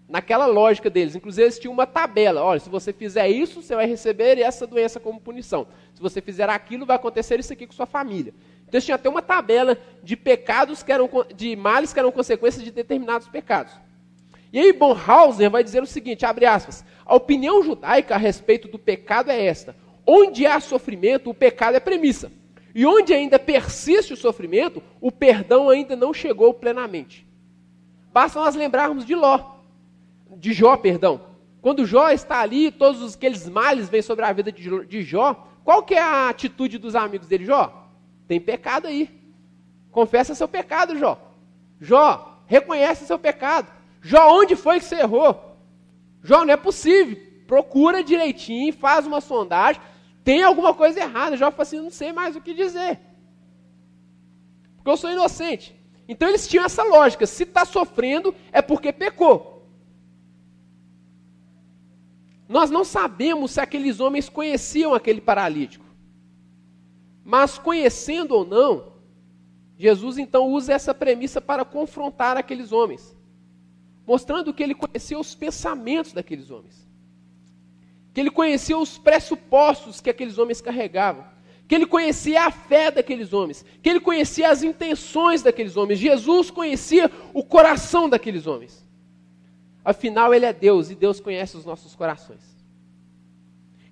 Naquela 0.09 0.47
lógica 0.47 0.89
deles. 0.89 1.15
Inclusive, 1.15 1.43
eles 1.43 1.59
tinham 1.59 1.75
uma 1.75 1.87
tabela. 1.87 2.43
Olha, 2.43 2.59
se 2.59 2.71
você 2.71 2.95
fizer 2.95 3.29
isso, 3.29 3.61
você 3.61 3.75
vai 3.75 3.87
receber 3.87 4.39
essa 4.39 4.67
doença 4.67 4.99
como 4.99 5.21
punição. 5.21 5.67
Se 5.95 6.01
você 6.01 6.23
fizer 6.23 6.49
aquilo, 6.49 6.87
vai 6.87 6.97
acontecer 6.97 7.39
isso 7.39 7.53
aqui 7.53 7.67
com 7.67 7.75
sua 7.75 7.85
família. 7.85 8.33
Então 8.69 8.81
tinha 8.81 8.97
até 8.97 9.09
uma 9.09 9.23
tabela 9.23 9.79
de 10.03 10.15
pecados 10.15 10.83
que 10.83 10.93
eram 10.93 11.09
de 11.35 11.57
males 11.57 11.93
que 11.93 11.99
eram 11.99 12.13
consequências 12.13 12.63
de 12.63 12.71
determinados 12.71 13.27
pecados. 13.27 13.73
E 14.53 14.59
aí 14.59 14.73
Bonhauser 14.73 15.51
vai 15.51 15.65
dizer 15.65 15.83
o 15.83 15.87
seguinte, 15.87 16.27
abre 16.27 16.45
aspas: 16.45 16.85
A 17.05 17.15
opinião 17.15 17.63
judaica 17.63 18.15
a 18.15 18.19
respeito 18.19 18.69
do 18.69 18.79
pecado 18.79 19.31
é 19.31 19.43
esta: 19.43 19.75
onde 20.07 20.47
há 20.47 20.61
sofrimento, 20.61 21.31
o 21.31 21.35
pecado 21.35 21.77
é 21.77 21.81
premissa. 21.81 22.31
E 22.75 22.85
onde 22.85 23.15
ainda 23.15 23.39
persiste 23.39 24.13
o 24.13 24.17
sofrimento, 24.17 24.83
o 25.01 25.11
perdão 25.11 25.71
ainda 25.71 25.97
não 25.97 26.13
chegou 26.13 26.53
plenamente. 26.53 27.27
Basta 28.13 28.39
nós 28.39 28.55
lembrarmos 28.55 29.05
de 29.05 29.15
Ló, 29.15 29.57
de 30.37 30.53
Jó, 30.53 30.77
perdão. 30.77 31.23
Quando 31.63 31.87
Jó 31.87 32.11
está 32.11 32.41
ali, 32.41 32.71
todos 32.71 33.15
aqueles 33.15 33.49
males 33.49 33.89
vêm 33.89 34.03
sobre 34.03 34.25
a 34.25 34.33
vida 34.33 34.53
de 34.53 35.03
Jó, 35.03 35.49
qual 35.65 35.83
que 35.83 35.95
é 35.95 36.01
a 36.01 36.29
atitude 36.29 36.79
dos 36.79 36.95
amigos 36.95 37.27
dele, 37.27 37.47
Jó? 37.47 37.88
Tem 38.29 38.39
pecado 38.39 38.87
aí. 38.87 39.11
Confessa 39.91 40.35
seu 40.35 40.47
pecado, 40.47 40.97
Jó. 40.97 41.19
Jó, 41.81 42.43
reconhece 42.47 43.07
seu 43.07 43.19
pecado. 43.19 43.73
Jó, 44.03 44.39
onde 44.39 44.55
foi 44.55 44.79
que 44.79 44.85
você 44.85 44.97
errou? 44.97 45.57
Jó, 46.23 46.45
não 46.45 46.53
é 46.53 46.57
possível. 46.57 47.17
Procura 47.47 48.05
direitinho, 48.05 48.73
faz 48.73 49.07
uma 49.07 49.23
sondagem. 49.23 49.81
Tem 50.23 50.43
alguma 50.43 50.75
coisa 50.75 51.01
errada. 51.01 51.37
Jó 51.37 51.51
fala 51.51 51.63
assim: 51.63 51.81
não 51.81 51.91
sei 51.91 52.13
mais 52.13 52.37
o 52.37 52.41
que 52.41 52.53
dizer. 52.53 53.01
Porque 54.77 54.91
eu 54.91 54.97
sou 54.97 55.11
inocente. 55.11 55.75
Então 56.07 56.29
eles 56.29 56.47
tinham 56.47 56.67
essa 56.67 56.83
lógica: 56.83 57.27
se 57.27 57.45
está 57.45 57.65
sofrendo, 57.65 58.35
é 58.53 58.61
porque 58.61 58.93
pecou. 58.93 59.67
Nós 62.47 62.71
não 62.71 62.85
sabemos 62.85 63.53
se 63.53 63.61
aqueles 63.61 64.01
homens 64.01 64.29
conheciam 64.29 64.93
aquele 64.93 65.21
paralítico. 65.21 65.88
Mas 67.29 67.59
conhecendo 67.59 68.35
ou 68.35 68.43
não, 68.43 68.95
Jesus 69.77 70.17
então 70.17 70.47
usa 70.47 70.73
essa 70.73 70.95
premissa 70.95 71.43
para 71.43 71.63
confrontar 71.63 72.39
aqueles 72.39 72.73
homens, 72.73 73.15
mostrando 74.07 74.55
que 74.55 74.63
ele 74.63 74.75
conhecia 74.75 75.19
os 75.19 75.35
pensamentos 75.35 76.15
daqueles 76.15 76.51
homens, 76.51 76.89
que 78.15 78.21
ele 78.23 78.31
conhecia 78.31 78.79
os 78.79 78.97
pressupostos 78.97 80.01
que 80.01 80.09
aqueles 80.09 80.39
homens 80.39 80.63
carregavam, 80.63 81.23
que 81.69 81.75
ele 81.75 81.85
conhecia 81.85 82.47
a 82.47 82.51
fé 82.51 82.91
daqueles 82.91 83.35
homens, 83.35 83.63
que 83.83 83.91
ele 83.91 84.01
conhecia 84.01 84.51
as 84.51 84.63
intenções 84.63 85.43
daqueles 85.43 85.77
homens. 85.77 85.99
Jesus 85.99 86.51
conhecia 86.51 87.11
o 87.35 87.45
coração 87.45 88.09
daqueles 88.09 88.47
homens. 88.47 88.89
Afinal, 89.85 90.33
ele 90.33 90.47
é 90.47 90.53
Deus 90.55 90.89
e 90.89 90.95
Deus 90.95 91.21
conhece 91.21 91.59
os 91.59 91.67
nossos 91.67 91.95
corações. 91.95 92.48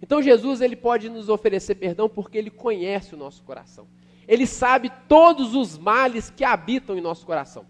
Então 0.00 0.22
Jesus 0.22 0.60
ele 0.60 0.76
pode 0.76 1.08
nos 1.08 1.28
oferecer 1.28 1.74
perdão 1.76 2.08
porque 2.08 2.36
ele 2.36 2.50
conhece 2.50 3.14
o 3.14 3.18
nosso 3.18 3.42
coração. 3.42 3.88
Ele 4.28 4.46
sabe 4.46 4.90
todos 5.08 5.54
os 5.54 5.78
males 5.78 6.30
que 6.30 6.44
habitam 6.44 6.96
em 6.96 7.00
nosso 7.00 7.24
coração. 7.24 7.64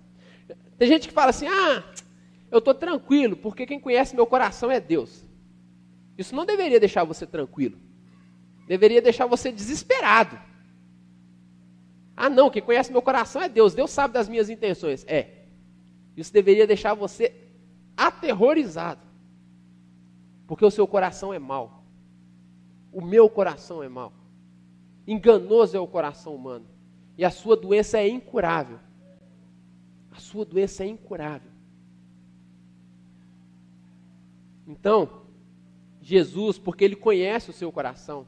Tem 0.79 0.89
gente 0.89 1.09
que 1.09 1.15
fala 1.15 1.31
assim: 1.31 1.47
"Ah, 1.47 1.85
eu 2.51 2.59
estou 2.59 2.75
tranquilo 2.75 3.37
porque 3.37 3.67
quem 3.67 3.79
conhece 3.79 4.17
meu 4.17 4.27
coração 4.27 4.71
é 4.71 4.81
Deus". 4.81 5.25
Isso 6.19 6.35
não 6.35 6.47
deveria 6.47 6.81
deixar 6.81 7.05
você 7.05 7.27
tranquilo. 7.27 7.79
Deveria 8.67 9.01
deixar 9.03 9.27
você 9.27 9.53
desesperado. 9.53 10.39
Ah, 12.17 12.31
não, 12.31 12.49
quem 12.49 12.63
conhece 12.63 12.91
meu 12.91 13.03
coração 13.03 13.43
é 13.43 13.49
Deus. 13.49 13.75
Deus 13.75 13.91
sabe 13.91 14.15
das 14.15 14.29
minhas 14.29 14.49
intenções. 14.49 15.05
É. 15.07 15.45
Isso 16.17 16.33
deveria 16.33 16.67
deixar 16.67 16.95
você 16.95 17.35
aterrorizado. 17.97 19.03
Porque 20.47 20.65
o 20.65 20.71
seu 20.71 20.87
coração 20.87 21.35
é 21.35 21.39
mau. 21.39 21.76
O 22.97 23.03
meu 23.03 23.29
coração 23.29 23.83
é 23.83 23.91
mau. 23.91 24.11
Enganoso 25.07 25.77
é 25.77 25.81
o 25.81 25.87
coração 25.87 26.35
humano. 26.35 26.65
E 27.19 27.27
a 27.27 27.31
sua 27.31 27.55
doença 27.55 27.99
é 27.99 28.09
incurável. 28.09 28.79
A 30.11 30.19
sua 30.19 30.47
doença 30.47 30.83
é 30.83 30.87
incurável. 30.87 31.51
Então, 34.67 35.27
Jesus, 36.01 36.59
porque 36.59 36.87
Ele 36.87 36.97
conhece 36.97 37.51
o 37.51 37.53
seu 37.53 37.71
coração, 37.71 38.27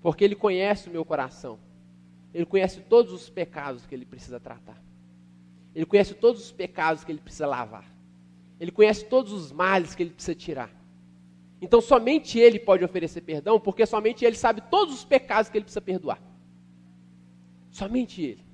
porque 0.00 0.22
Ele 0.22 0.36
conhece 0.36 0.88
o 0.88 0.92
meu 0.92 1.04
coração, 1.04 1.58
Ele 2.32 2.46
conhece 2.46 2.80
todos 2.82 3.12
os 3.12 3.28
pecados 3.28 3.84
que 3.84 3.96
Ele 3.96 4.06
precisa 4.06 4.38
tratar, 4.38 4.80
Ele 5.74 5.84
conhece 5.84 6.14
todos 6.14 6.40
os 6.40 6.52
pecados 6.52 7.02
que 7.02 7.10
Ele 7.10 7.20
precisa 7.20 7.48
lavar, 7.48 7.92
Ele 8.60 8.70
conhece 8.70 9.06
todos 9.06 9.32
os 9.32 9.50
males 9.50 9.96
que 9.96 10.04
Ele 10.04 10.10
precisa 10.10 10.36
tirar. 10.36 10.77
Então 11.60 11.80
somente 11.80 12.38
Ele 12.38 12.58
pode 12.58 12.84
oferecer 12.84 13.20
perdão, 13.20 13.58
porque 13.58 13.84
somente 13.84 14.24
Ele 14.24 14.36
sabe 14.36 14.62
todos 14.70 14.94
os 14.94 15.04
pecados 15.04 15.50
que 15.50 15.58
Ele 15.58 15.64
precisa 15.64 15.80
perdoar. 15.80 16.20
Somente 17.70 18.22
Ele. 18.22 18.44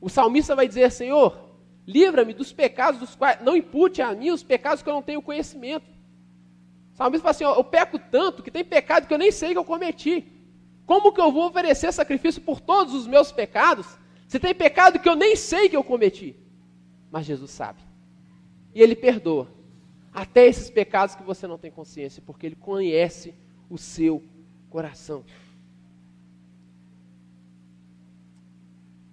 O 0.00 0.08
salmista 0.08 0.54
vai 0.54 0.68
dizer: 0.68 0.90
Senhor, 0.90 1.50
livra-me 1.86 2.34
dos 2.34 2.52
pecados 2.52 3.00
dos 3.00 3.14
quais 3.14 3.42
não 3.42 3.56
impute 3.56 4.00
a 4.02 4.14
mim 4.14 4.30
os 4.30 4.42
pecados 4.42 4.82
que 4.82 4.88
eu 4.88 4.94
não 4.94 5.02
tenho 5.02 5.22
conhecimento. 5.22 5.88
O 6.92 6.96
salmista 6.96 7.22
fala 7.22 7.30
assim: 7.30 7.44
eu 7.44 7.64
peco 7.64 7.98
tanto 7.98 8.42
que 8.42 8.50
tem 8.50 8.64
pecado 8.64 9.06
que 9.06 9.14
eu 9.14 9.18
nem 9.18 9.32
sei 9.32 9.52
que 9.52 9.58
eu 9.58 9.64
cometi. 9.64 10.24
Como 10.86 11.12
que 11.12 11.20
eu 11.20 11.30
vou 11.30 11.46
oferecer 11.46 11.92
sacrifício 11.92 12.42
por 12.42 12.60
todos 12.60 12.94
os 12.94 13.06
meus 13.06 13.30
pecados? 13.30 13.86
Se 14.26 14.38
tem 14.38 14.54
pecado 14.54 14.98
que 14.98 15.08
eu 15.08 15.16
nem 15.16 15.36
sei 15.36 15.68
que 15.68 15.76
eu 15.76 15.84
cometi. 15.84 16.36
Mas 17.10 17.26
Jesus 17.26 17.50
sabe. 17.50 17.80
E 18.74 18.82
Ele 18.82 18.96
perdoa. 18.96 19.59
Até 20.12 20.46
esses 20.46 20.68
pecados 20.68 21.14
que 21.14 21.22
você 21.22 21.46
não 21.46 21.58
tem 21.58 21.70
consciência, 21.70 22.22
porque 22.24 22.46
Ele 22.46 22.56
conhece 22.56 23.34
o 23.68 23.78
seu 23.78 24.22
coração. 24.68 25.24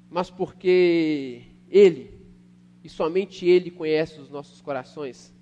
Mas 0.10 0.31
porque 0.31 1.43
Ele, 1.69 2.19
e 2.83 2.89
somente 2.89 3.45
Ele 3.45 3.69
conhece 3.69 4.19
os 4.19 4.29
nossos 4.29 4.62
corações, 4.62 5.33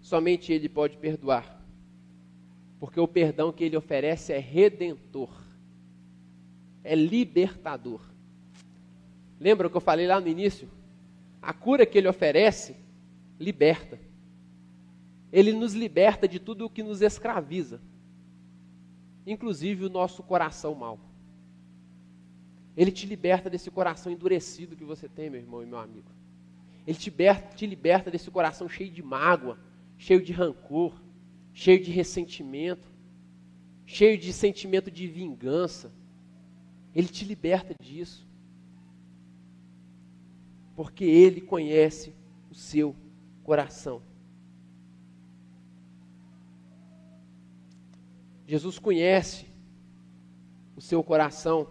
somente 0.00 0.52
Ele 0.52 0.68
pode 0.68 0.96
perdoar. 0.96 1.58
Porque 2.78 3.00
o 3.00 3.08
perdão 3.08 3.52
que 3.52 3.64
Ele 3.64 3.76
oferece 3.76 4.32
é 4.32 4.38
redentor, 4.38 5.30
é 6.84 6.94
libertador. 6.94 8.00
Lembra 9.40 9.66
o 9.66 9.70
que 9.70 9.76
eu 9.76 9.80
falei 9.80 10.06
lá 10.06 10.20
no 10.20 10.28
início? 10.28 10.68
A 11.42 11.52
cura 11.52 11.84
que 11.84 11.98
Ele 11.98 12.08
oferece 12.08 12.76
liberta. 13.38 14.07
Ele 15.32 15.52
nos 15.52 15.74
liberta 15.74 16.26
de 16.26 16.38
tudo 16.38 16.66
o 16.66 16.70
que 16.70 16.82
nos 16.82 17.02
escraviza, 17.02 17.80
inclusive 19.26 19.84
o 19.84 19.90
nosso 19.90 20.22
coração 20.22 20.74
mau. 20.74 20.98
Ele 22.76 22.92
te 22.92 23.06
liberta 23.06 23.50
desse 23.50 23.70
coração 23.70 24.10
endurecido 24.10 24.76
que 24.76 24.84
você 24.84 25.08
tem, 25.08 25.28
meu 25.28 25.40
irmão 25.40 25.62
e 25.62 25.66
meu 25.66 25.78
amigo. 25.78 26.10
Ele 26.86 26.96
te 26.96 27.10
liberta, 27.10 27.54
te 27.54 27.66
liberta 27.66 28.10
desse 28.10 28.30
coração 28.30 28.68
cheio 28.68 28.90
de 28.90 29.02
mágoa, 29.02 29.58
cheio 29.98 30.22
de 30.22 30.32
rancor, 30.32 30.98
cheio 31.52 31.82
de 31.82 31.90
ressentimento, 31.90 32.88
cheio 33.84 34.16
de 34.16 34.32
sentimento 34.32 34.90
de 34.90 35.06
vingança. 35.06 35.92
Ele 36.94 37.08
te 37.08 37.24
liberta 37.24 37.74
disso. 37.82 38.26
Porque 40.76 41.04
ele 41.04 41.40
conhece 41.40 42.14
o 42.50 42.54
seu 42.54 42.94
coração. 43.42 44.00
Jesus 48.48 48.78
conhece 48.78 49.44
o 50.74 50.80
seu 50.80 51.04
coração. 51.04 51.68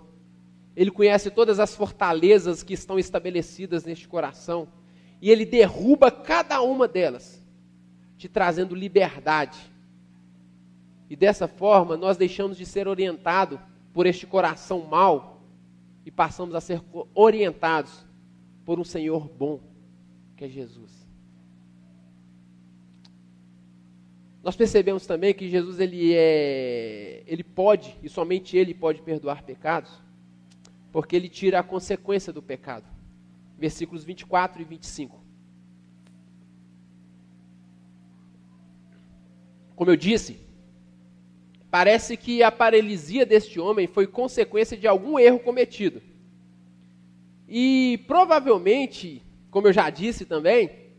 Ele 0.76 0.92
conhece 0.92 1.32
todas 1.32 1.60
as 1.60 1.74
fortalezas 1.76 2.62
que 2.62 2.76
estão 2.76 3.00
estabelecidas 3.00 3.84
neste 3.84 4.08
coração. 4.08 4.68
E 5.20 5.32
ele 5.32 5.44
derruba 5.44 6.12
cada 6.12 6.62
uma 6.62 6.88
delas, 6.88 7.44
te 8.16 8.30
trazendo 8.30 8.76
liberdade. 8.76 9.58
E 11.10 11.16
dessa 11.16 11.48
forma, 11.48 11.98
nós 11.98 12.16
deixamos 12.16 12.56
de 12.56 12.66
ser 12.66 12.88
orientados 12.88 13.58
por 13.92 14.06
este 14.06 14.28
coração 14.28 14.82
mau 14.82 15.42
e 16.06 16.12
passamos 16.12 16.54
a 16.54 16.62
ser 16.62 16.80
orientados 17.16 18.06
por 18.64 18.80
um 18.80 18.84
Senhor 18.84 19.28
bom, 19.28 19.60
que 20.36 20.46
é 20.46 20.48
Jesus. 20.48 21.07
Nós 24.48 24.56
percebemos 24.56 25.06
também 25.06 25.34
que 25.34 25.50
Jesus 25.50 25.78
ele 25.78 26.14
é, 26.16 27.22
ele 27.28 27.44
pode 27.44 27.98
e 28.02 28.08
somente 28.08 28.56
ele 28.56 28.74
pode 28.74 29.02
perdoar 29.02 29.44
pecados, 29.44 29.92
porque 30.90 31.18
ele 31.18 31.28
tira 31.28 31.60
a 31.60 31.64
consequência 31.64 32.32
do 32.32 32.42
pecado. 32.42 32.86
Versículos 33.58 34.06
24 34.06 34.62
e 34.62 34.64
25. 34.64 35.22
Como 39.76 39.92
eu 39.92 39.98
disse, 39.98 40.40
parece 41.70 42.16
que 42.16 42.42
a 42.42 42.50
paralisia 42.50 43.26
deste 43.26 43.60
homem 43.60 43.86
foi 43.86 44.08
consequência 44.08 44.78
de 44.78 44.88
algum 44.88 45.20
erro 45.20 45.40
cometido. 45.40 46.02
E 47.50 48.02
provavelmente, 48.08 49.22
como 49.52 49.68
eu 49.68 49.74
já 49.74 49.90
disse 49.90 50.26
também, 50.26 50.94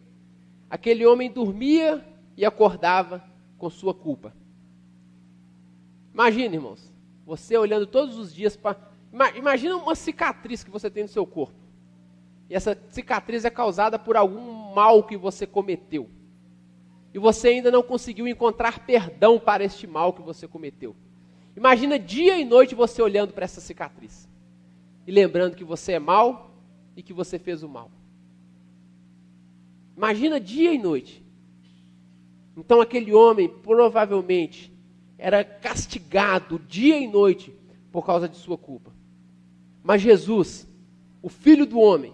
aquele 0.69 1.07
homem 1.07 1.31
dormia 1.33 2.07
e 2.37 2.45
acordava 2.45 3.27
com 3.59 3.69
sua 3.69 3.93
culpa. 3.93 4.33
Imagina, 6.15 6.55
irmãos, 6.55 6.93
você 7.27 7.57
olhando 7.57 7.87
todos 7.87 8.17
os 8.17 8.33
dias 8.33 8.57
para. 8.57 8.77
Imagina 9.37 9.77
uma 9.77 9.95
cicatriz 9.95 10.65
que 10.65 10.71
você 10.71 10.91
tem 10.91 11.03
no 11.03 11.09
seu 11.09 11.27
corpo. 11.27 11.59
E 12.49 12.55
essa 12.55 12.79
cicatriz 12.91 13.45
é 13.45 13.51
causada 13.51 13.99
por 13.99 14.17
algum 14.17 14.73
mal 14.75 15.03
que 15.03 15.17
você 15.17 15.47
cometeu. 15.47 16.09
E 17.13 17.19
você 17.19 17.49
ainda 17.49 17.71
não 17.71 17.83
conseguiu 17.83 18.27
encontrar 18.27 18.87
perdão 18.87 19.39
para 19.39 19.65
este 19.65 19.87
mal 19.87 20.13
que 20.13 20.23
você 20.23 20.47
cometeu. 20.47 20.95
Imagina 21.57 21.99
dia 21.99 22.39
e 22.39 22.45
noite 22.45 22.75
você 22.75 23.03
olhando 23.03 23.33
para 23.33 23.45
essa 23.45 23.61
cicatriz. 23.61 24.29
E 25.07 25.11
lembrando 25.11 25.57
que 25.57 25.65
você 25.65 25.93
é 25.93 25.99
mal 25.99 26.55
e 26.97 27.03
que 27.03 27.13
você 27.13 27.39
fez 27.39 27.63
o 27.63 27.69
mal. 27.69 27.91
Imagina 29.97 30.39
dia 30.39 30.73
e 30.73 30.79
noite. 30.79 31.25
Então 32.59 32.81
aquele 32.81 33.15
homem 33.15 33.49
provavelmente 33.49 34.73
era 35.17 35.45
castigado 35.45 36.59
dia 36.59 36.99
e 36.99 37.07
noite 37.07 37.55
por 37.93 38.05
causa 38.05 38.29
de 38.29 38.37
sua 38.37 38.59
culpa. 38.59 38.91
Mas 39.83 40.03
Jesus, 40.03 40.67
o 41.23 41.29
Filho 41.29 41.65
do 41.65 41.79
homem, 41.79 42.13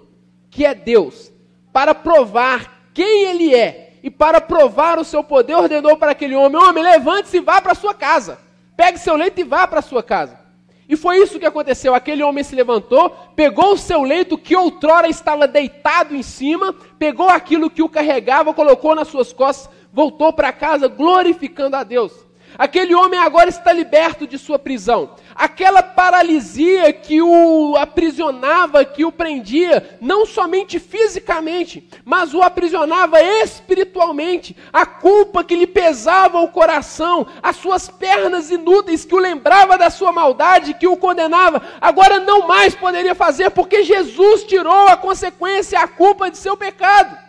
que 0.51 0.67
é 0.67 0.75
Deus, 0.75 1.33
para 1.73 1.95
provar 1.95 2.91
quem 2.93 3.25
ele 3.25 3.55
é 3.55 3.99
e 4.03 4.11
para 4.11 4.39
provar 4.39 4.99
o 4.99 5.05
seu 5.05 5.25
poder, 5.25 5.55
ordenou 5.55 5.97
para 5.97 6.13
aquele 6.13 6.35
homem: 6.35 6.61
Homem, 6.61 6.85
levante-se 6.85 7.39
e 7.39 7.41
vá 7.41 7.63
para 7.63 7.75
sua 7.75 7.95
casa. 7.95 8.39
Pegue 8.77 8.99
seu 8.99 9.17
leito 9.17 9.41
e 9.41 9.45
vá 9.45 9.67
para 9.67 9.81
sua 9.81 10.03
casa. 10.03 10.39
E 10.87 10.97
foi 10.97 11.19
isso 11.19 11.39
que 11.39 11.47
aconteceu. 11.47 11.95
Aquele 11.95 12.23
homem 12.23 12.45
se 12.45 12.55
levantou, 12.55 13.11
pegou 13.35 13.73
o 13.73 13.79
seu 13.79 14.03
leito 14.03 14.37
que 14.37 14.55
outrora 14.55 15.09
estava 15.09 15.49
deitado 15.49 16.15
em 16.15 16.23
cima, 16.23 16.75
pegou 16.99 17.29
aquilo 17.31 17.71
que 17.71 17.83
o 17.83 17.89
carregava, 17.89 18.53
colocou 18.53 18.95
nas 18.95 19.09
suas 19.09 19.33
costas, 19.33 19.73
voltou 19.95 20.33
para 20.33 20.53
casa 20.53 20.89
glorificando 20.89 21.77
a 21.77 21.85
Deus. 21.85 22.13
Aquele 22.57 22.95
homem 22.95 23.19
agora 23.19 23.49
está 23.49 23.73
liberto 23.73 24.27
de 24.27 24.39
sua 24.39 24.59
prisão. 24.59 25.17
Aquela 25.35 25.83
paralisia 25.83 26.93
que 26.93 27.21
o 27.21 27.77
aprisionava, 27.77 28.85
que 28.85 29.05
o 29.05 29.11
prendia, 29.11 29.99
não 30.01 30.25
somente 30.25 30.79
fisicamente, 30.79 31.89
mas 32.05 32.33
o 32.33 32.43
aprisionava 32.43 33.21
espiritualmente. 33.21 34.57
A 34.73 34.87
culpa 34.87 35.43
que 35.43 35.57
lhe 35.57 35.67
pesava 35.67 36.39
o 36.41 36.49
coração, 36.49 37.27
as 37.43 37.57
suas 37.57 37.89
pernas 37.89 38.51
inúteis 38.51 39.05
que 39.05 39.15
o 39.15 39.19
lembrava 39.19 39.77
da 39.77 39.91
sua 39.91 40.13
maldade, 40.13 40.75
que 40.75 40.87
o 40.87 40.97
condenava, 40.97 41.61
agora 41.81 42.21
não 42.21 42.47
mais 42.47 42.73
poderia 42.75 43.17
fazer, 43.17 43.51
porque 43.51 43.83
Jesus 43.83 44.45
tirou 44.45 44.87
a 44.87 44.97
consequência, 44.97 45.81
a 45.81 45.89
culpa 45.89 46.31
de 46.31 46.39
seu 46.39 46.57
pecado. 46.57 47.24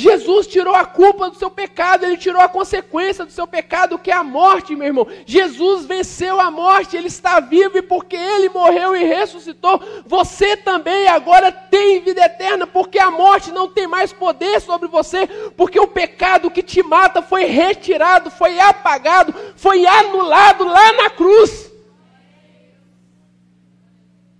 Jesus 0.00 0.46
tirou 0.46 0.74
a 0.74 0.84
culpa 0.84 1.28
do 1.28 1.36
seu 1.36 1.50
pecado, 1.50 2.04
ele 2.04 2.16
tirou 2.16 2.40
a 2.40 2.48
consequência 2.48 3.24
do 3.24 3.30
seu 3.30 3.46
pecado, 3.46 3.98
que 3.98 4.10
é 4.10 4.14
a 4.14 4.24
morte, 4.24 4.74
meu 4.74 4.86
irmão. 4.86 5.06
Jesus 5.26 5.84
venceu 5.84 6.40
a 6.40 6.50
morte, 6.50 6.96
ele 6.96 7.08
está 7.08 7.38
vivo 7.38 7.78
e 7.78 7.82
porque 7.82 8.16
ele 8.16 8.48
morreu 8.48 8.96
e 8.96 9.04
ressuscitou, 9.04 9.80
você 10.06 10.56
também 10.56 11.06
agora 11.06 11.52
tem 11.52 12.00
vida 12.00 12.24
eterna, 12.24 12.66
porque 12.66 12.98
a 12.98 13.10
morte 13.10 13.52
não 13.52 13.68
tem 13.68 13.86
mais 13.86 14.12
poder 14.12 14.60
sobre 14.60 14.88
você, 14.88 15.26
porque 15.56 15.78
o 15.78 15.86
pecado 15.86 16.50
que 16.50 16.62
te 16.62 16.82
mata 16.82 17.20
foi 17.22 17.44
retirado, 17.44 18.30
foi 18.30 18.58
apagado, 18.58 19.34
foi 19.54 19.86
anulado 19.86 20.64
lá 20.64 20.92
na 20.94 21.10
cruz. 21.10 21.70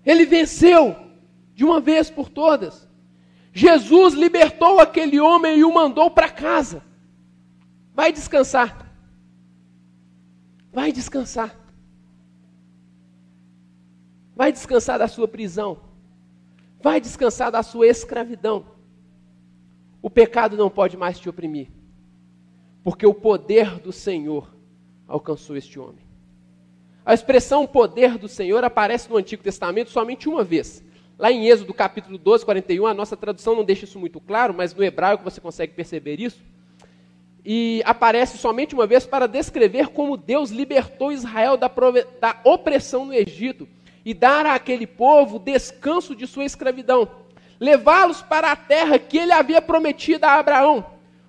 Ele 0.05 0.25
venceu 0.25 0.97
de 1.55 1.65
uma 1.65 1.79
vez 1.79 2.09
por 2.09 2.31
todas. 2.31 2.90
Jesus 3.61 4.15
libertou 4.15 4.81
aquele 4.81 5.21
homem 5.21 5.59
e 5.59 5.65
o 5.65 5.75
mandou 5.75 6.11
para 6.11 6.31
casa. 6.31 6.83
Vai 7.95 8.11
descansar. 8.11 8.91
Vai 10.73 10.91
descansar. 10.91 11.55
Vai 14.35 14.51
descansar 14.51 14.99
da 14.99 15.07
sua 15.07 15.29
prisão. 15.29 15.79
Vai 16.81 17.03
descansar 17.03 17.53
da 17.53 17.63
sua 17.63 17.87
escravidão. 17.87 18.65
O 20.01 20.09
pecado 20.09 20.57
não 20.57 20.71
pode 20.71 20.97
mais 20.97 21.19
te 21.19 21.29
oprimir. 21.29 21.69
Porque 22.83 23.07
o 23.07 23.13
poder 23.13 23.79
do 23.79 23.93
Senhor 23.93 24.57
alcançou 25.07 25.55
este 25.55 25.79
homem. 25.79 26.07
A 27.05 27.13
expressão 27.13 27.67
poder 27.67 28.17
do 28.17 28.27
Senhor 28.27 28.65
aparece 28.65 29.11
no 29.11 29.19
Antigo 29.19 29.43
Testamento 29.43 29.91
somente 29.91 30.31
uma 30.31 30.43
vez. 30.43 30.83
Lá 31.21 31.31
em 31.31 31.49
Êxodo 31.49 31.75
capítulo 31.75 32.17
12, 32.17 32.47
41, 32.47 32.87
a 32.87 32.95
nossa 32.95 33.15
tradução 33.15 33.55
não 33.55 33.63
deixa 33.63 33.85
isso 33.85 33.99
muito 33.99 34.19
claro, 34.19 34.55
mas 34.55 34.75
no 34.75 34.83
hebraico 34.83 35.23
você 35.23 35.39
consegue 35.39 35.75
perceber 35.75 36.19
isso. 36.19 36.43
E 37.45 37.83
aparece 37.85 38.39
somente 38.39 38.75
uma 38.75 38.87
vez 38.87 39.05
para 39.05 39.27
descrever 39.27 39.89
como 39.89 40.17
Deus 40.17 40.49
libertou 40.49 41.13
Israel 41.13 41.59
da, 41.59 41.71
da 42.19 42.41
opressão 42.43 43.05
no 43.05 43.13
Egito 43.13 43.69
e 44.03 44.15
dar 44.15 44.47
àquele 44.47 44.87
povo 44.87 45.39
descanso 45.39 46.17
de 46.17 46.27
sua 46.27 46.47
escravidão, 46.47 47.07
levá-los 47.61 48.23
para 48.23 48.51
a 48.51 48.57
terra 48.57 48.99
que 48.99 49.19
ele 49.19 49.33
havia 49.33 49.61
prometido 49.61 50.25
a 50.25 50.37
Abraão. 50.37 50.87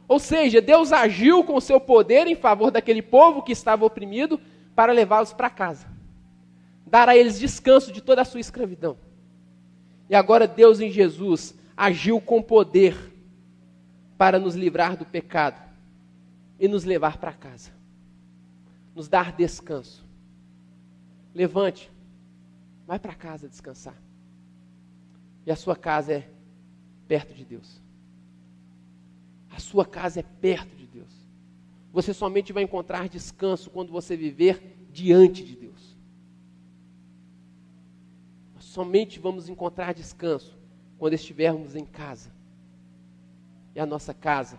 Ou 0.08 0.20
seja, 0.20 0.62
Deus 0.62 0.94
agiu 0.94 1.44
com 1.44 1.60
seu 1.60 1.82
poder 1.82 2.28
em 2.28 2.36
favor 2.36 2.72
daquele 2.72 3.02
povo 3.02 3.42
que 3.42 3.52
estava 3.52 3.86
oprimido 3.86 4.40
para 4.74 4.94
levá-los 4.94 5.34
para 5.34 5.50
casa, 5.50 5.86
dar 6.88 7.10
a 7.10 7.18
eles 7.18 7.38
descanso 7.38 7.92
de 7.92 8.00
toda 8.00 8.22
a 8.22 8.26
sua 8.26 8.40
escravidão. 8.40 9.11
E 10.12 10.16
agora 10.16 10.46
Deus 10.46 10.82
em 10.82 10.92
Jesus 10.92 11.56
agiu 11.76 12.20
com 12.20 12.44
poder 12.44 12.98
para 14.18 14.38
nos 14.38 14.56
livrar 14.56 14.98
do 14.98 15.06
pecado 15.06 15.58
e 16.60 16.68
nos 16.68 16.84
levar 16.84 17.18
para 17.18 17.32
casa, 17.32 17.72
nos 18.94 19.08
dar 19.08 19.32
descanso. 19.32 20.06
Levante, 21.34 21.90
vai 22.86 23.00
para 23.00 23.16
casa 23.16 23.48
descansar. 23.48 23.96
E 25.46 25.52
a 25.52 25.56
sua 25.56 25.78
casa 25.78 26.12
é 26.12 26.30
perto 27.08 27.34
de 27.34 27.46
Deus. 27.46 27.82
A 29.50 29.62
sua 29.62 29.86
casa 29.86 30.20
é 30.20 30.24
perto 30.24 30.76
de 30.76 30.88
Deus. 30.88 31.26
Você 31.94 32.14
somente 32.14 32.52
vai 32.52 32.64
encontrar 32.64 33.08
descanso 33.08 33.70
quando 33.70 33.94
você 33.94 34.18
viver 34.18 34.88
diante 34.92 35.42
de 35.42 35.56
Deus. 35.56 35.96
Nós 38.54 38.61
somente 38.72 39.20
vamos 39.20 39.50
encontrar 39.50 39.94
descanso 39.94 40.58
quando 40.98 41.14
estivermos 41.14 41.76
em 41.76 41.86
casa. 41.86 42.32
E 43.76 43.80
a 43.82 43.86
nossa 43.86 44.14
casa 44.14 44.58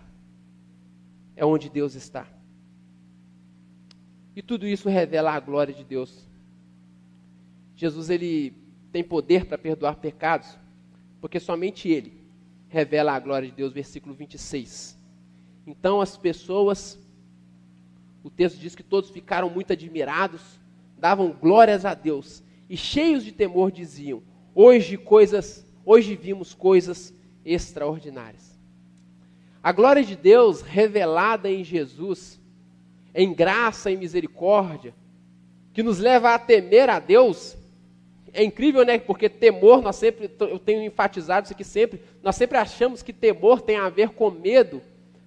é 1.34 1.46
onde 1.46 1.70
Deus 1.70 1.94
está. 1.94 2.26
E 4.36 4.42
tudo 4.42 4.66
isso 4.66 4.88
revela 4.88 5.32
a 5.32 5.40
glória 5.40 5.72
de 5.72 5.82
Deus. 5.82 6.28
Jesus 7.74 8.10
ele 8.10 8.54
tem 8.92 9.02
poder 9.02 9.46
para 9.46 9.56
perdoar 9.56 9.96
pecados, 9.96 10.58
porque 11.18 11.40
somente 11.40 11.88
ele 11.88 12.22
revela 12.68 13.12
a 13.12 13.20
glória 13.20 13.48
de 13.48 13.54
Deus, 13.54 13.72
versículo 13.72 14.14
26. 14.14 14.98
Então 15.66 16.02
as 16.02 16.18
pessoas 16.18 16.98
o 18.22 18.30
texto 18.30 18.58
diz 18.58 18.74
que 18.74 18.82
todos 18.82 19.10
ficaram 19.10 19.48
muito 19.48 19.72
admirados, 19.72 20.60
davam 20.98 21.32
glórias 21.32 21.84
a 21.84 21.94
Deus 21.94 22.42
e 22.72 22.76
cheios 22.78 23.22
de 23.22 23.32
temor 23.32 23.70
diziam: 23.70 24.22
Hoje 24.54 24.96
coisas, 24.96 25.62
hoje 25.84 26.16
vimos 26.16 26.54
coisas 26.54 27.12
extraordinárias. 27.44 28.58
A 29.62 29.70
glória 29.72 30.02
de 30.02 30.16
Deus 30.16 30.62
revelada 30.62 31.50
em 31.50 31.62
Jesus, 31.62 32.40
em 33.14 33.34
graça 33.34 33.90
e 33.90 33.96
misericórdia, 33.98 34.94
que 35.74 35.82
nos 35.82 35.98
leva 35.98 36.34
a 36.34 36.38
temer 36.38 36.88
a 36.88 36.98
Deus, 36.98 37.58
é 38.32 38.42
incrível, 38.42 38.86
né? 38.86 38.98
Porque 38.98 39.28
temor, 39.28 39.82
nós 39.82 39.96
sempre, 39.96 40.30
eu 40.40 40.58
tenho 40.58 40.82
enfatizado 40.82 41.44
isso 41.44 41.52
aqui 41.52 41.64
sempre, 41.64 42.00
nós 42.22 42.36
sempre 42.36 42.56
achamos 42.56 43.02
que 43.02 43.12
temor 43.12 43.60
tem 43.60 43.76
a 43.76 43.90
ver 43.90 44.14
com 44.14 44.30
medo, 44.30 44.80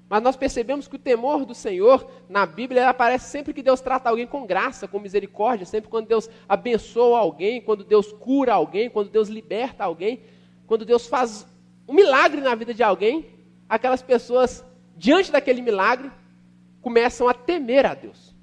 mas 0.09 0.21
nós 0.21 0.35
percebemos 0.35 0.87
que 0.87 0.95
o 0.95 0.99
temor 0.99 1.45
do 1.45 1.55
Senhor, 1.55 2.07
na 2.29 2.45
Bíblia, 2.45 2.89
aparece 2.89 3.29
sempre 3.29 3.53
que 3.53 3.63
Deus 3.63 3.81
trata 3.81 4.09
alguém 4.09 4.27
com 4.27 4.45
graça, 4.45 4.87
com 4.87 4.99
misericórdia, 4.99 5.65
sempre 5.65 5.89
quando 5.89 6.07
Deus 6.07 6.29
abençoa 6.47 7.19
alguém, 7.19 7.59
quando 7.59 7.83
Deus 7.83 8.11
cura 8.11 8.53
alguém, 8.53 8.89
quando 8.89 9.09
Deus 9.09 9.29
liberta 9.29 9.83
alguém, 9.83 10.21
quando 10.67 10.85
Deus 10.85 11.07
faz 11.07 11.47
um 11.87 11.93
milagre 11.93 12.39
na 12.41 12.53
vida 12.53 12.73
de 12.73 12.83
alguém, 12.83 13.25
aquelas 13.67 14.03
pessoas, 14.03 14.63
diante 14.95 15.31
daquele 15.31 15.61
milagre, 15.61 16.11
começam 16.81 17.27
a 17.27 17.33
temer 17.33 17.85
a 17.85 17.95
Deus. 17.95 18.35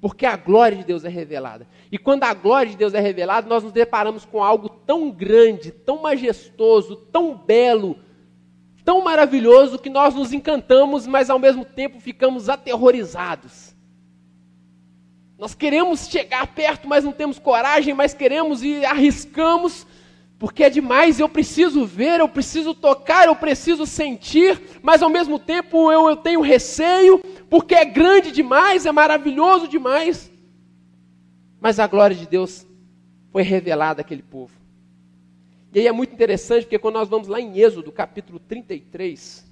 Porque 0.00 0.26
a 0.26 0.36
glória 0.36 0.78
de 0.78 0.84
Deus 0.84 1.04
é 1.04 1.08
revelada. 1.08 1.66
E 1.90 1.98
quando 1.98 2.24
a 2.24 2.34
glória 2.34 2.70
de 2.70 2.76
Deus 2.76 2.94
é 2.94 3.00
revelada, 3.00 3.48
nós 3.48 3.64
nos 3.64 3.72
deparamos 3.72 4.24
com 4.24 4.42
algo 4.42 4.68
tão 4.68 5.10
grande, 5.10 5.70
tão 5.70 6.02
majestoso, 6.02 6.96
tão 6.96 7.36
belo, 7.36 7.96
tão 8.88 9.04
maravilhoso 9.04 9.78
que 9.78 9.90
nós 9.90 10.14
nos 10.14 10.32
encantamos, 10.32 11.06
mas 11.06 11.28
ao 11.28 11.38
mesmo 11.38 11.62
tempo 11.62 12.00
ficamos 12.00 12.48
aterrorizados. 12.48 13.76
Nós 15.36 15.54
queremos 15.54 16.08
chegar 16.08 16.46
perto, 16.46 16.88
mas 16.88 17.04
não 17.04 17.12
temos 17.12 17.38
coragem, 17.38 17.92
mas 17.92 18.14
queremos 18.14 18.62
e 18.62 18.82
arriscamos, 18.86 19.86
porque 20.38 20.64
é 20.64 20.70
demais. 20.70 21.20
Eu 21.20 21.28
preciso 21.28 21.84
ver, 21.84 22.20
eu 22.20 22.30
preciso 22.30 22.72
tocar, 22.72 23.26
eu 23.26 23.36
preciso 23.36 23.84
sentir, 23.84 24.58
mas 24.80 25.02
ao 25.02 25.10
mesmo 25.10 25.38
tempo 25.38 25.92
eu, 25.92 26.08
eu 26.08 26.16
tenho 26.16 26.40
receio, 26.40 27.18
porque 27.50 27.74
é 27.74 27.84
grande 27.84 28.32
demais, 28.32 28.86
é 28.86 28.90
maravilhoso 28.90 29.68
demais. 29.68 30.32
Mas 31.60 31.78
a 31.78 31.86
glória 31.86 32.16
de 32.16 32.26
Deus 32.26 32.66
foi 33.30 33.42
revelada 33.42 34.00
àquele 34.00 34.22
povo. 34.22 34.57
E 35.72 35.80
aí 35.80 35.86
é 35.86 35.92
muito 35.92 36.14
interessante, 36.14 36.64
porque 36.64 36.78
quando 36.78 36.94
nós 36.94 37.08
vamos 37.08 37.28
lá 37.28 37.40
em 37.40 37.58
Êxodo, 37.58 37.92
capítulo 37.92 38.38
33, 38.38 39.46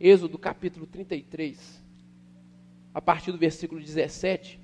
Êxodo, 0.00 0.38
capítulo 0.38 0.86
33, 0.86 1.82
a 2.94 3.00
partir 3.00 3.32
do 3.32 3.38
versículo 3.38 3.80
17, 3.80 4.58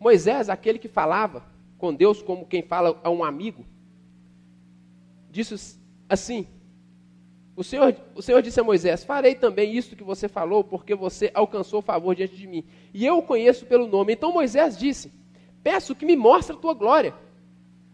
Moisés, 0.00 0.48
aquele 0.48 0.78
que 0.78 0.88
falava 0.88 1.44
com 1.76 1.94
Deus 1.94 2.22
como 2.22 2.46
quem 2.46 2.62
fala 2.62 2.98
a 3.02 3.10
um 3.10 3.22
amigo, 3.22 3.64
disse 5.30 5.78
assim: 6.08 6.46
o 7.56 7.62
Senhor, 7.62 7.94
o 8.14 8.22
Senhor 8.22 8.42
disse 8.42 8.58
a 8.58 8.64
Moisés: 8.64 9.04
Farei 9.04 9.34
também 9.34 9.76
isto 9.76 9.94
que 9.94 10.02
você 10.02 10.28
falou, 10.28 10.64
porque 10.64 10.94
você 10.94 11.30
alcançou 11.34 11.80
favor 11.80 12.14
diante 12.14 12.36
de 12.36 12.46
mim. 12.46 12.64
E 12.92 13.06
eu 13.06 13.18
o 13.18 13.22
conheço 13.22 13.64
pelo 13.66 13.86
nome. 13.86 14.12
Então 14.12 14.32
Moisés 14.32 14.76
disse: 14.76 15.12
Peço 15.62 15.94
que 15.94 16.04
me 16.04 16.16
mostre 16.16 16.56
a 16.56 16.58
tua 16.58 16.74
glória. 16.74 17.14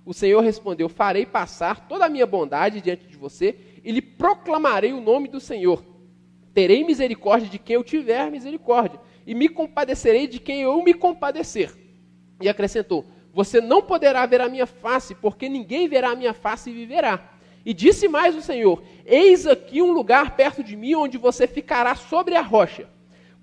O 0.05 0.15
Senhor 0.15 0.41
respondeu: 0.41 0.89
Farei 0.89 1.27
passar 1.27 1.89
toda 1.89 2.07
a 2.07 2.09
minha 2.09 2.27
bondade 2.27 2.81
diante 2.81 3.07
de 3.07 3.17
você 3.17 3.57
e 3.85 3.93
lhe 3.93 4.03
proclamarei 4.03 4.93
o 4.93 5.01
nome 5.01 5.29
do 5.29 5.41
Senhor. 5.41 5.85
Terei 6.53 6.85
misericórdia 6.85 7.49
de 7.49 7.59
quem 7.59 7.75
eu 7.75 7.85
tiver 7.85 8.31
misericórdia, 8.31 9.01
e 9.27 9.35
me 9.35 9.49
compadecerei 9.49 10.27
de 10.27 10.41
quem 10.41 10.63
eu 10.63 10.83
me 10.83 10.95
compadecer. 10.95 11.73
E 12.41 12.49
acrescentou: 12.49 13.05
Você 13.33 13.61
não 13.61 13.83
poderá 13.83 14.27
ver 14.27 14.41
a 14.41 14.49
minha 14.49 14.67
face, 14.67 15.15
porque 15.15 15.49
ninguém 15.49 15.89
verá 15.89 16.11
a 16.11 16.17
minha 16.17 16.35
face 16.35 16.71
e 16.71 16.75
viverá. 16.75 17.31
E 17.65 17.75
disse 17.75 18.09
mais 18.09 18.35
o 18.35 18.43
Senhor: 18.43 18.83
Eis 19.05 19.47
aqui 19.47 19.83
um 19.83 19.93
lugar 19.93 20.35
perto 20.35 20.65
de 20.65 20.77
mim 20.77 20.95
onde 20.95 21.19
você 21.19 21.47
ficará 21.47 21.95
sobre 21.95 22.35
a 22.35 22.43
rocha. 22.43 22.89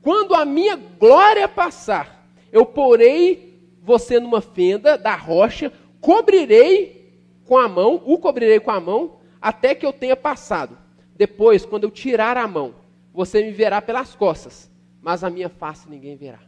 Quando 0.01 0.34
a 0.34 0.45
minha 0.45 0.76
glória 0.76 1.47
passar, 1.47 2.28
eu 2.51 2.66
porei 2.66 3.47
você 3.82 4.20
numa 4.20 4.41
fenda 4.41 4.97
da 4.97 5.16
rocha, 5.16 5.72
cobrirei 6.08 7.22
com 7.43 7.58
a 7.58 7.68
mão, 7.68 8.01
o 8.05 8.18
cobrirei 8.18 8.62
com 8.62 8.72
a 8.72 8.80
mão, 8.80 9.18
até 9.41 9.76
que 9.76 9.86
eu 9.86 9.91
tenha 9.91 10.16
passado. 10.16 10.78
Depois, 11.18 11.66
quando 11.66 11.84
eu 11.84 11.91
tirar 11.91 12.38
a 12.38 12.47
mão, 12.47 12.76
você 13.14 13.43
me 13.43 13.51
verá 13.51 13.82
pelas 13.82 14.16
costas, 14.16 14.72
mas 15.01 15.22
a 15.22 15.30
minha 15.30 15.49
face 15.49 15.89
ninguém 15.89 16.16
verá. 16.16 16.39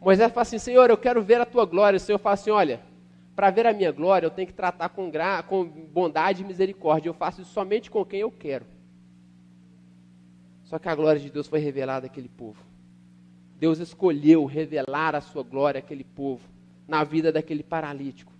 Moisés 0.00 0.32
fala 0.32 0.42
assim: 0.42 0.58
Senhor, 0.58 0.90
eu 0.90 0.96
quero 0.96 1.22
ver 1.22 1.40
a 1.40 1.46
tua 1.46 1.64
glória. 1.64 1.96
O 1.96 2.00
Senhor 2.00 2.18
fala 2.18 2.34
assim: 2.34 2.50
Olha, 2.50 2.80
para 3.36 3.50
ver 3.50 3.64
a 3.64 3.72
minha 3.72 3.92
glória, 3.92 4.26
eu 4.26 4.30
tenho 4.30 4.48
que 4.48 4.54
tratar 4.54 4.88
com, 4.88 5.08
gra... 5.08 5.44
com 5.44 5.64
bondade 5.64 6.42
e 6.42 6.44
misericórdia. 6.44 7.08
Eu 7.08 7.14
faço 7.14 7.42
isso 7.42 7.52
somente 7.52 7.92
com 7.92 8.04
quem 8.04 8.20
eu 8.20 8.30
quero. 8.30 8.66
Só 10.64 10.80
que 10.80 10.88
a 10.88 10.94
glória 10.96 11.20
de 11.20 11.30
Deus 11.30 11.46
foi 11.46 11.60
revelada 11.60 12.06
àquele 12.06 12.28
povo. 12.28 12.60
Deus 13.56 13.78
escolheu 13.78 14.44
revelar 14.46 15.14
a 15.14 15.20
sua 15.20 15.44
glória 15.44 15.78
àquele 15.78 16.02
povo 16.02 16.53
na 16.86 17.02
vida 17.04 17.32
daquele 17.32 17.62
paralítico. 17.62 18.32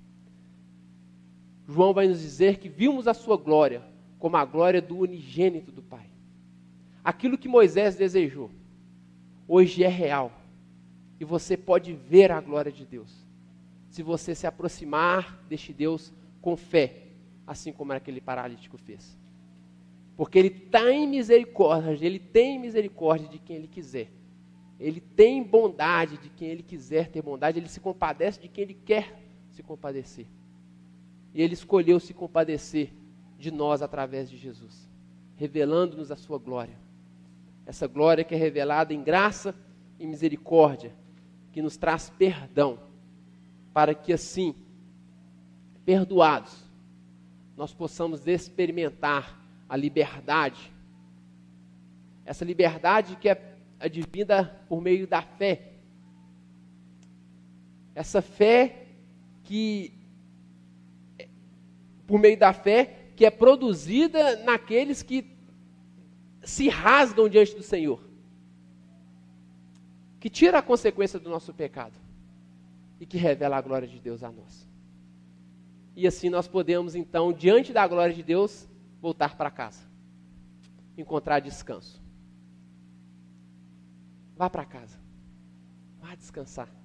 João 1.67 1.95
vai 1.95 2.07
nos 2.07 2.21
dizer 2.21 2.59
que 2.59 2.69
vimos 2.69 3.09
a 3.09 3.15
sua 3.15 3.37
glória 3.37 3.83
como 4.19 4.37
a 4.37 4.45
glória 4.45 4.81
do 4.81 4.99
unigênito 4.99 5.73
do 5.73 5.83
Pai. 5.83 6.07
Aquilo 7.03 7.37
que 7.37 7.49
Moisés 7.49 7.97
desejou, 7.97 8.51
hoje 9.47 9.85
é 9.85 9.89
real. 9.89 10.33
E 11.21 11.25
você 11.25 11.57
pode 11.57 11.93
ver 11.93 12.33
a 12.33 12.41
glória 12.41 12.73
de 12.73 12.85
Deus. 12.85 13.25
Se 13.89 14.03
você 14.03 14.35
se 14.35 14.47
aproximar 14.47 15.45
deste 15.49 15.73
Deus 15.73 16.13
com 16.41 16.57
fé, 16.57 17.03
assim 17.47 17.73
como 17.73 17.93
aquele 17.93 18.21
paralítico 18.21 18.77
fez. 18.79 19.17
Porque 20.17 20.39
ele 20.39 20.51
tem 20.51 21.07
misericórdia, 21.07 22.07
ele 22.07 22.19
tem 22.19 22.59
misericórdia 22.59 23.29
de 23.29 23.39
quem 23.39 23.57
ele 23.57 23.69
quiser. 23.69 24.11
Ele 24.85 25.01
tem 25.01 25.43
bondade 25.43 26.19
de 26.19 26.29
quem 26.29 26.49
ele 26.49 26.63
quiser 26.63 27.09
ter 27.09 27.23
bondade, 27.23 27.59
ele 27.59 27.71
se 27.71 27.81
compadece 27.81 28.39
de 28.39 28.49
quem 28.49 28.65
ele 28.65 28.75
quer 28.75 29.19
se 29.51 29.63
compadecer. 29.63 30.27
E 31.33 31.41
ele 31.41 31.55
escolheu 31.55 31.99
se 31.99 32.13
compadecer 32.13 32.93
de 33.39 33.51
nós 33.51 33.81
através 33.81 34.29
de 34.29 34.37
Jesus, 34.37 34.87
revelando-nos 35.37 36.13
a 36.13 36.17
sua 36.17 36.37
glória. 36.37 36.77
Essa 37.65 37.87
glória 37.87 38.25
que 38.25 38.35
é 38.35 38.37
revelada 38.37 38.93
em 38.93 39.03
graça 39.03 39.55
e 39.99 40.07
misericórdia, 40.07 40.93
que 41.51 41.63
nos 41.63 41.79
traz 41.79 42.11
perdão, 42.11 42.79
para 43.73 43.95
que 43.95 44.13
assim, 44.13 44.55
perdoados, 45.83 46.63
nós 47.57 47.73
possamos 47.73 48.27
experimentar 48.27 49.43
a 49.67 49.79
liberdade. 49.79 50.71
Essa 52.27 52.45
liberdade 52.45 53.17
que 53.17 53.31
é 53.31 53.54
advinda 53.79 54.45
por 54.69 54.81
meio 54.81 55.07
da 55.07 55.23
fé. 55.23 55.73
Essa 57.95 58.21
fé 58.21 58.87
que, 59.45 59.93
por 62.07 62.19
meio 62.19 62.39
da 62.39 62.53
fé, 62.53 63.11
que 63.15 63.25
é 63.25 63.31
produzida 63.31 64.37
naqueles 64.45 65.03
que 65.03 65.37
se 66.43 66.69
rasgam 66.69 67.29
diante 67.29 67.55
do 67.55 67.63
Senhor, 67.63 68.01
que 70.19 70.29
tira 70.29 70.59
a 70.59 70.63
consequência 70.63 71.19
do 71.19 71.31
nosso 71.31 71.53
pecado 71.53 71.99
e 72.99 73.07
que 73.07 73.17
revela 73.17 73.57
a 73.57 73.61
glória 73.61 73.87
de 73.87 74.01
Deus 74.01 74.23
a 74.23 74.33
nós. 74.33 74.69
E 75.97 76.07
assim 76.07 76.29
nós 76.29 76.49
podemos, 76.49 76.95
então, 76.95 77.33
diante 77.33 77.73
da 77.73 77.87
glória 77.87 78.15
de 78.15 78.23
Deus, 78.23 78.69
voltar 79.01 79.37
para 79.37 79.51
casa, 79.51 79.83
encontrar 80.99 81.41
descanso. 81.41 82.04
Vá 84.37 84.51
para 84.51 84.65
casa, 84.65 84.99
vá 86.01 86.15
descansar. 86.15 86.84